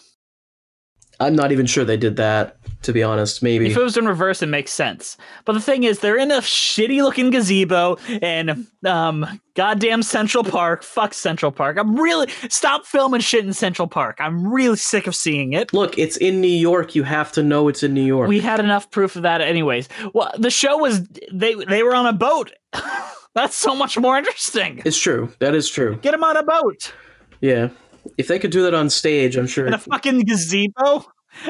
[1.21, 2.58] I'm not even sure they did that.
[2.83, 3.67] To be honest, maybe.
[3.67, 5.17] If it was in reverse, it makes sense.
[5.45, 10.85] But the thing is, they're in a shitty looking gazebo in um goddamn Central Park.
[10.85, 11.77] Fuck Central Park.
[11.77, 14.19] I'm really stop filming shit in Central Park.
[14.21, 15.73] I'm really sick of seeing it.
[15.75, 16.95] Look, it's in New York.
[16.95, 18.29] You have to know it's in New York.
[18.29, 19.89] We had enough proof of that anyways.
[20.15, 21.03] Well, the show was
[21.33, 22.53] they they were on a boat.
[23.35, 24.83] That's so much more interesting.
[24.85, 25.33] it's true.
[25.41, 25.97] That is true.
[25.97, 26.93] Get them on a boat
[27.41, 27.69] Yeah.
[28.17, 29.67] If they could do that on stage, I'm sure.
[29.67, 31.05] in a fucking gazebo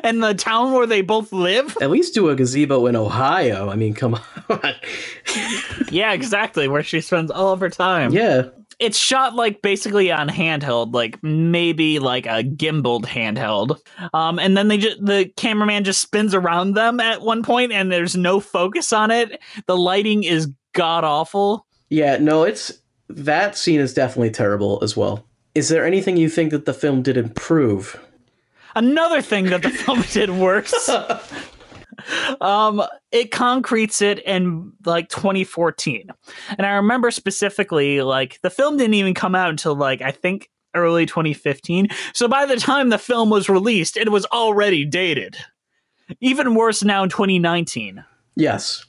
[0.04, 1.76] in the town where they both live.
[1.80, 3.70] At least do a gazebo in Ohio.
[3.70, 4.18] I mean, come
[4.48, 4.74] on.
[5.90, 6.68] Yeah, exactly.
[6.68, 8.12] Where she spends all of her time.
[8.12, 8.48] yeah.
[8.78, 13.78] it's shot like basically on handheld, like maybe like a gimbaled handheld.
[14.14, 17.90] Um, and then they just the cameraman just spins around them at one point, and
[17.90, 19.40] there's no focus on it.
[19.66, 21.66] The lighting is god awful.
[21.88, 22.72] Yeah, no, it's
[23.08, 25.24] that scene is definitely terrible as well.
[25.54, 27.98] Is there anything you think that the film did improve?
[28.78, 30.88] Another thing that the film did worse.
[32.40, 36.08] um it concretes it in like 2014
[36.56, 40.48] and i remember specifically like the film didn't even come out until like i think
[40.74, 45.36] early 2015 so by the time the film was released it was already dated
[46.20, 48.04] even worse now in 2019
[48.36, 48.84] Yes.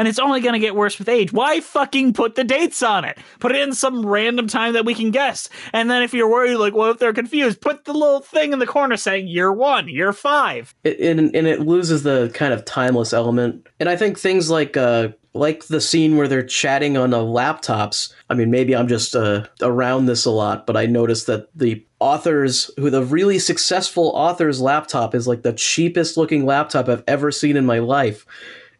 [0.00, 1.30] And it's only going to get worse with age.
[1.30, 3.18] Why fucking put the dates on it?
[3.38, 5.50] Put it in some random time that we can guess.
[5.74, 7.60] And then if you're worried, like, what if they're confused?
[7.60, 10.74] Put the little thing in the corner saying year one, year five.
[10.84, 13.66] It, and, and it loses the kind of timeless element.
[13.78, 18.12] And I think things like uh like the scene where they're chatting on the laptops.
[18.30, 21.84] I mean, maybe I'm just uh, around this a lot, but I noticed that the
[22.00, 27.30] authors who the really successful author's laptop is like the cheapest looking laptop I've ever
[27.30, 28.26] seen in my life.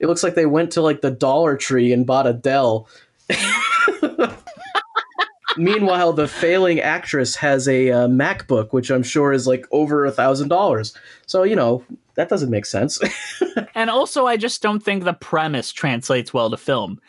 [0.01, 2.88] It looks like they went to like the Dollar Tree and bought a Dell.
[5.57, 10.11] Meanwhile, the failing actress has a uh, MacBook, which I'm sure is like over a
[10.11, 10.96] thousand dollars.
[11.31, 11.85] So you know
[12.16, 12.99] that doesn't make sense.
[13.74, 17.01] And also, I just don't think the premise translates well to film.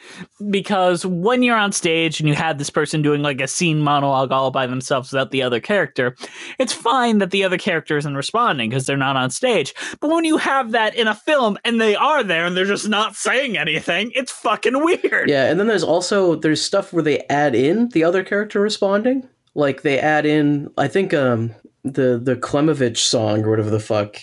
[0.50, 4.32] Because when you're on stage and you have this person doing like a scene monologue
[4.32, 6.16] all by themselves without the other character,
[6.60, 9.74] it's fine that the other character isn't responding because they're not on stage.
[10.00, 12.90] But when you have that in a film and they are there and they're just
[12.90, 15.30] not saying anything, it's fucking weird.
[15.30, 19.28] yeah, and then there's also there's stuff where they add in the other character responding.
[19.56, 21.54] Like they add in, I think um
[21.84, 24.18] the the Klimovich song or whatever the fuck.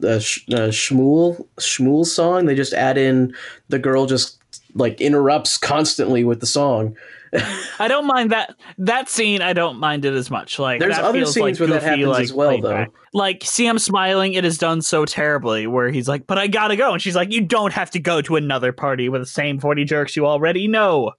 [0.00, 2.46] The sh- uh, Shmuel Shmuel song.
[2.46, 3.34] They just add in
[3.68, 4.38] the girl just
[4.74, 6.96] like interrupts constantly with the song.
[7.78, 9.40] I don't mind that that scene.
[9.40, 10.58] I don't mind it as much.
[10.58, 12.70] Like There's that other feels scenes like where that goofy, happens like, as well, though.
[12.70, 12.90] back.
[13.12, 14.34] Like see him smiling.
[14.34, 15.66] It is done so terribly.
[15.66, 18.20] Where he's like, "But I gotta go," and she's like, "You don't have to go
[18.22, 21.12] to another party with the same forty jerks you already know."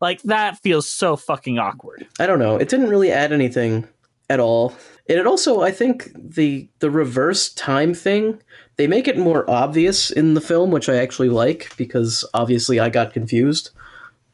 [0.00, 2.06] Like that feels so fucking awkward.
[2.20, 2.56] I don't know.
[2.56, 3.86] It didn't really add anything.
[4.28, 4.74] at all.
[5.08, 8.40] And it also, I think, the the reverse time thing,
[8.76, 12.88] they make it more obvious in the film, which I actually like because obviously I
[12.88, 13.70] got confused.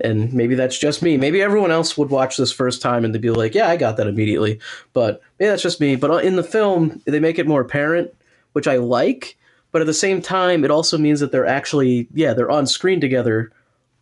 [0.01, 1.17] And maybe that's just me.
[1.17, 3.97] Maybe everyone else would watch this first time and they'd be like, "Yeah, I got
[3.99, 4.59] that immediately."
[4.95, 5.95] But maybe that's just me.
[5.95, 8.13] But uh, in the film, they make it more apparent,
[8.53, 9.37] which I like.
[9.71, 13.01] But at the same time, it also means that they're actually, yeah, they're on screen
[13.01, 13.53] together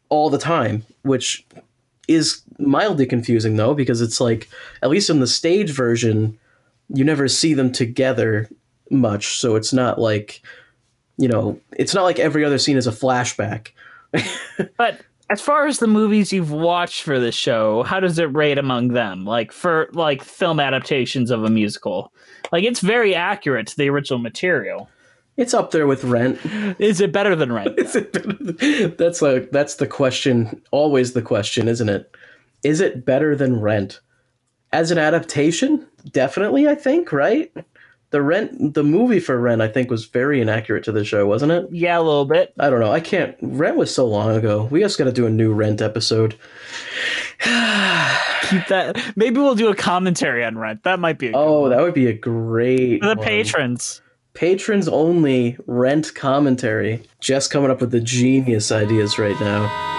[0.09, 1.47] all the time, which
[2.09, 4.49] is mildly confusing though because it's like
[4.83, 6.37] at least in the stage version
[6.95, 8.49] you never see them together
[8.91, 10.43] much so it's not like
[11.17, 13.69] you know it's not like every other scene is a flashback
[14.77, 18.59] but as far as the movies you've watched for the show how does it rate
[18.59, 22.13] among them like for like film adaptations of a musical
[22.51, 24.89] like it's very accurate to the original material
[25.41, 26.39] it's up there with Rent.
[26.79, 27.75] Is it better than Rent?
[27.93, 30.61] than, that's like that's the question.
[30.71, 32.15] Always the question, isn't it?
[32.63, 34.01] Is it better than Rent?
[34.73, 36.69] As an adaptation, definitely.
[36.69, 37.53] I think right.
[38.11, 41.53] The Rent, the movie for Rent, I think was very inaccurate to the show, wasn't
[41.53, 41.69] it?
[41.71, 42.53] Yeah, a little bit.
[42.59, 42.91] I don't know.
[42.91, 43.37] I can't.
[43.41, 44.65] Rent was so long ago.
[44.65, 46.33] We just got to do a new Rent episode.
[47.39, 49.13] Keep that.
[49.15, 50.83] Maybe we'll do a commentary on Rent.
[50.83, 51.33] That might be.
[51.35, 53.01] oh, that would be a great.
[53.01, 53.25] For the one.
[53.25, 54.03] patrons
[54.35, 57.03] patrons only rent commentary.
[57.21, 59.90] Just coming up with the genius ideas right now.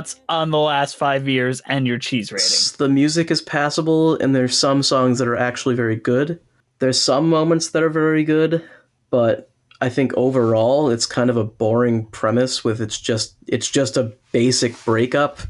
[0.00, 2.48] Thoughts on the last five years and your cheese rating?
[2.78, 6.40] The music is passable, and there's some songs that are actually very good.
[6.78, 8.66] There's some moments that are very good,
[9.10, 13.96] but I think overall it's kind of a boring premise with it's just it's just
[13.96, 15.40] a basic breakup,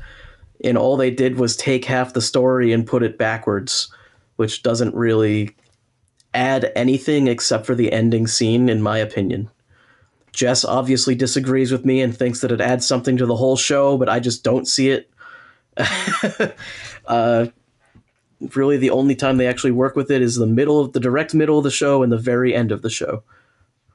[0.64, 3.92] and all they did was take half the story and put it backwards,
[4.36, 5.54] which doesn't really
[6.34, 9.48] add anything except for the ending scene, in my opinion.
[10.40, 13.98] Jess obviously disagrees with me and thinks that it adds something to the whole show,
[13.98, 15.10] but I just don't see it.
[17.06, 17.48] uh,
[18.54, 21.34] really, the only time they actually work with it is the middle of the direct
[21.34, 23.22] middle of the show and the very end of the show.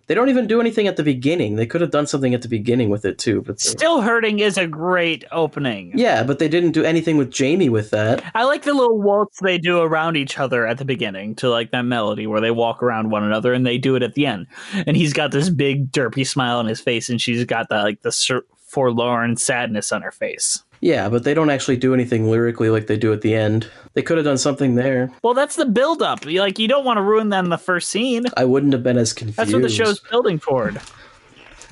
[0.08, 1.56] They don't even do anything at the beginning.
[1.56, 4.58] They could have done something at the beginning with it too, but Still Hurting is
[4.58, 5.92] a great opening.
[5.96, 8.24] yeah, but they didn't do anything with Jamie with that.
[8.36, 11.72] I like the little waltz they do around each other at the beginning to like
[11.72, 14.46] that melody where they walk around one another and they do it at the end.
[14.86, 18.02] And he's got this big derpy smile on his face and she's got that like
[18.04, 20.62] the sur- forlorn sadness on her face.
[20.86, 23.68] Yeah, but they don't actually do anything lyrically like they do at the end.
[23.96, 25.12] They could have done something there.
[25.24, 26.24] Well, that's the build up.
[26.26, 28.26] Like you don't want to ruin that in the first scene.
[28.38, 29.40] I wouldn't have been as confused.
[29.40, 30.80] That's what the show's building toward.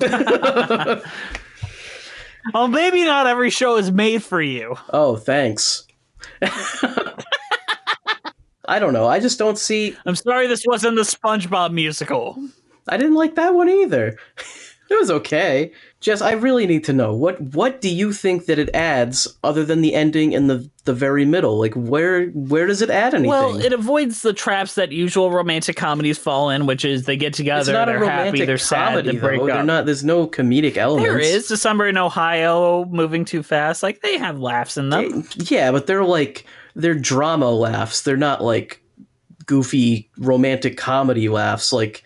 [2.52, 4.74] well, maybe not every show is made for you.
[4.92, 5.86] Oh, thanks.
[6.42, 7.12] I
[8.80, 9.06] don't know.
[9.06, 9.96] I just don't see.
[10.06, 12.36] I'm sorry this wasn't the SpongeBob musical.
[12.88, 14.18] I didn't like that one either.
[14.90, 15.72] it was okay.
[16.00, 19.64] Jess, I really need to know what what do you think that it adds other
[19.64, 21.58] than the ending and the the very middle?
[21.58, 23.30] Like where where does it add anything?
[23.30, 27.32] Well, it avoids the traps that usual romantic comedies fall in, which is they get
[27.32, 29.46] together, it's not a they're happy, they're comedy, sad, they break though.
[29.46, 29.54] up.
[29.54, 29.86] They're not.
[29.86, 31.08] There's no comedic elements.
[31.08, 33.82] There is December in Ohio, moving too fast.
[33.82, 35.26] Like they have laughs in them.
[35.36, 38.02] Yeah, but they're like they're drama laughs.
[38.02, 38.82] They're not like
[39.46, 41.72] goofy romantic comedy laughs.
[41.72, 42.04] Like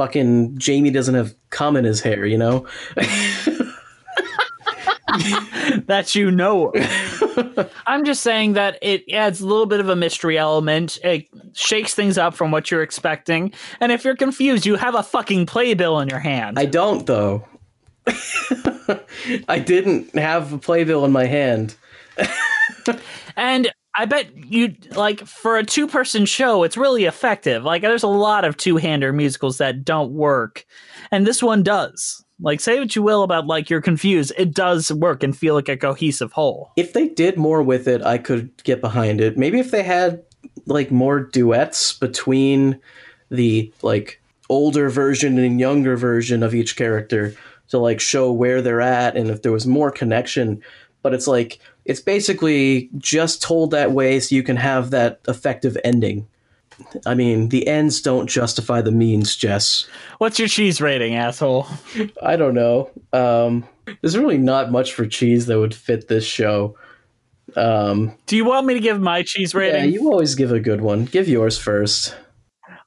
[0.00, 2.66] fucking Jamie doesn't have cum in his hair, you know.
[5.84, 6.72] that you know.
[7.86, 10.98] I'm just saying that it adds a little bit of a mystery element.
[11.04, 13.52] It shakes things up from what you're expecting.
[13.78, 16.58] And if you're confused, you have a fucking playbill in your hand.
[16.58, 17.46] I don't though.
[19.50, 21.74] I didn't have a playbill in my hand.
[23.36, 27.64] and I bet you like for a two person show, it's really effective.
[27.64, 30.64] Like there's a lot of two hander musicals that don't work,
[31.10, 32.24] and this one does.
[32.42, 35.68] Like say what you will about like you're confused, it does work and feel like
[35.68, 36.72] a cohesive whole.
[36.76, 39.36] If they did more with it, I could get behind it.
[39.36, 40.22] Maybe if they had
[40.66, 42.80] like more duets between
[43.30, 47.34] the like older version and younger version of each character
[47.68, 50.60] to like show where they're at and if there was more connection
[51.02, 51.60] but it's like
[51.90, 56.26] it's basically just told that way so you can have that effective ending.
[57.04, 59.86] I mean, the ends don't justify the means, Jess.
[60.18, 61.66] What's your cheese rating, asshole?
[62.22, 62.90] I don't know.
[63.12, 63.68] Um,
[64.00, 66.76] there's really not much for cheese that would fit this show.
[67.56, 69.80] Um, Do you want me to give my cheese rating?
[69.80, 71.04] yeah, you always give a good one.
[71.04, 72.14] Give yours first.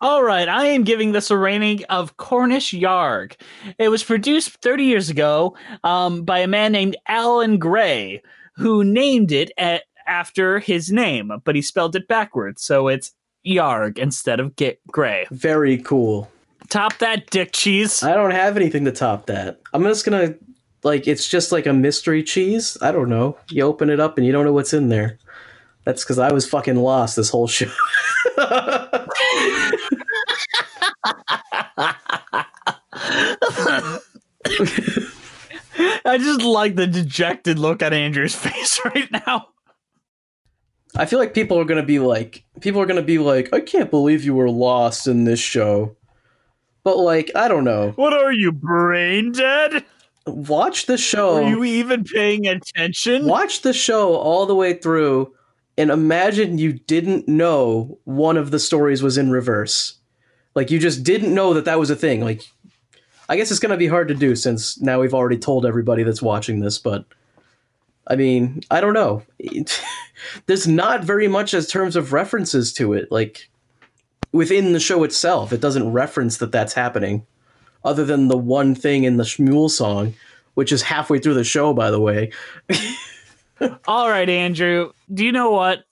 [0.02, 3.36] All right, I am giving this a rating of Cornish Yarg.
[3.78, 8.22] It was produced 30 years ago um, by a man named Alan Gray,
[8.56, 13.14] who named it at, after his name, but he spelled it backwards, so it's
[13.46, 15.26] Yarg instead of Get Gray.
[15.32, 16.32] Very cool.
[16.70, 18.04] Top that dick cheese.
[18.04, 19.60] I don't have anything to top that.
[19.74, 20.36] I'm just gonna
[20.84, 22.78] like it's just like a mystery cheese.
[22.82, 23.38] I don't know.
[23.50, 25.18] You open it up and you don't know what's in there.
[25.84, 27.70] That's because I was fucking lost this whole show.
[36.06, 39.48] I just like the dejected look on Andrew's face right now.
[40.96, 43.90] I feel like people are gonna be like, people are gonna be like, I can't
[43.90, 45.96] believe you were lost in this show.
[46.84, 47.92] But like, I don't know.
[47.96, 49.86] What are you, brain dead?
[50.28, 51.44] Watch the show.
[51.44, 53.26] Are you even paying attention?
[53.26, 55.34] Watch the show all the way through
[55.78, 59.96] and imagine you didn't know one of the stories was in reverse.
[60.56, 62.22] Like you just didn't know that that was a thing.
[62.22, 62.44] Like
[63.34, 66.04] I guess it's going to be hard to do since now we've already told everybody
[66.04, 67.04] that's watching this, but
[68.06, 69.24] I mean, I don't know.
[70.46, 73.12] There's not very much as terms of references to it.
[73.12, 73.50] Like
[74.34, 77.26] within the show itself, it doesn't reference that that's happening
[77.84, 80.14] other than the one thing in the Schmuel song,
[80.54, 82.32] which is halfway through the show by the way.
[83.88, 84.92] All right, Andrew.
[85.12, 85.86] Do you know what?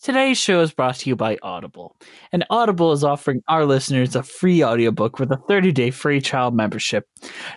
[0.00, 1.96] Today's show is brought to you by Audible.
[2.30, 7.08] And Audible is offering our listeners a free audiobook with a 30-day free trial membership.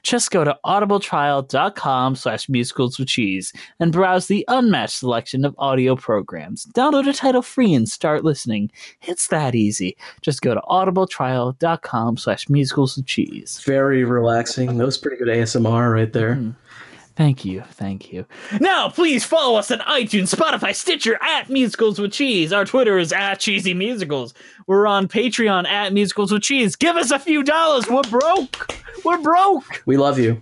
[0.01, 5.95] Just go to audibletrial.com slash musicals with cheese and browse the unmatched selection of audio
[5.95, 6.65] programs.
[6.75, 8.71] Download a title free and start listening.
[9.03, 9.95] It's that easy.
[10.23, 13.61] Just go to audibletrial.com slash musicals with cheese.
[13.67, 14.79] Very relaxing.
[14.79, 16.35] That was pretty good ASMR right there.
[16.35, 16.51] Mm-hmm.
[17.15, 18.25] Thank you, thank you.
[18.59, 22.53] Now, please follow us on iTunes, Spotify, Stitcher at Musicals with Cheese.
[22.53, 24.33] Our Twitter is at Cheesy Musicals.
[24.65, 26.75] We're on Patreon at Musicals with Cheese.
[26.75, 27.87] Give us a few dollars.
[27.89, 28.75] We're broke.
[29.03, 29.83] We're broke.
[29.85, 30.39] We love you.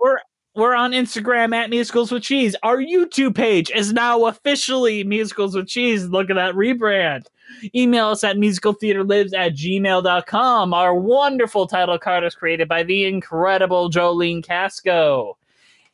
[0.00, 0.18] We're
[0.56, 2.56] we're on Instagram at Musicals with Cheese.
[2.64, 6.06] Our YouTube page is now officially Musicals with Cheese.
[6.06, 7.26] Look at that rebrand.
[7.74, 10.74] Email us at musicaltheatrelives at gmail.com.
[10.74, 15.36] Our wonderful title card is created by the incredible Jolene Casco.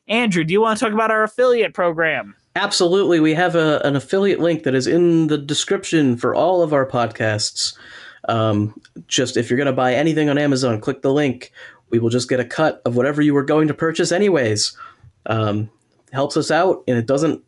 [0.08, 2.36] Andrew, do you want to talk about our affiliate program?
[2.54, 3.20] Absolutely.
[3.20, 6.86] We have a, an affiliate link that is in the description for all of our
[6.86, 7.76] podcasts.
[8.28, 11.52] Um, just if you're going to buy anything on Amazon, click the link.
[11.90, 14.76] We will just get a cut of whatever you were going to purchase, anyways.
[15.26, 15.70] Um,
[16.12, 17.42] helps us out, and it doesn't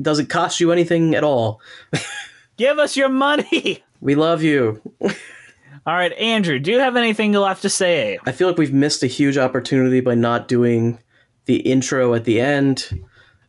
[0.00, 1.60] doesn't cost you anything at all.
[2.56, 3.82] Give us your money.
[4.00, 4.82] We love you.
[5.00, 8.18] All right, Andrew, do you have anything left to say?
[8.26, 10.98] I feel like we've missed a huge opportunity by not doing
[11.46, 13.04] the intro at the end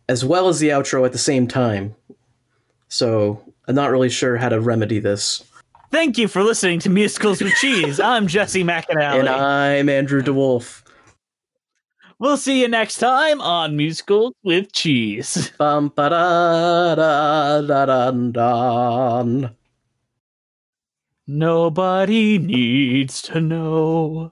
[0.07, 1.95] as well as the outro at the same time.
[2.87, 5.43] So I'm not really sure how to remedy this.
[5.91, 7.99] Thank you for listening to Musicals with Cheese.
[8.01, 9.19] I'm Jesse McAnally.
[9.19, 10.83] And I'm Andrew DeWolf.
[12.17, 15.51] We'll see you next time on Musicals with Cheese.
[15.57, 19.55] Bum ba da da da dun dun.
[21.27, 24.31] Nobody needs to know.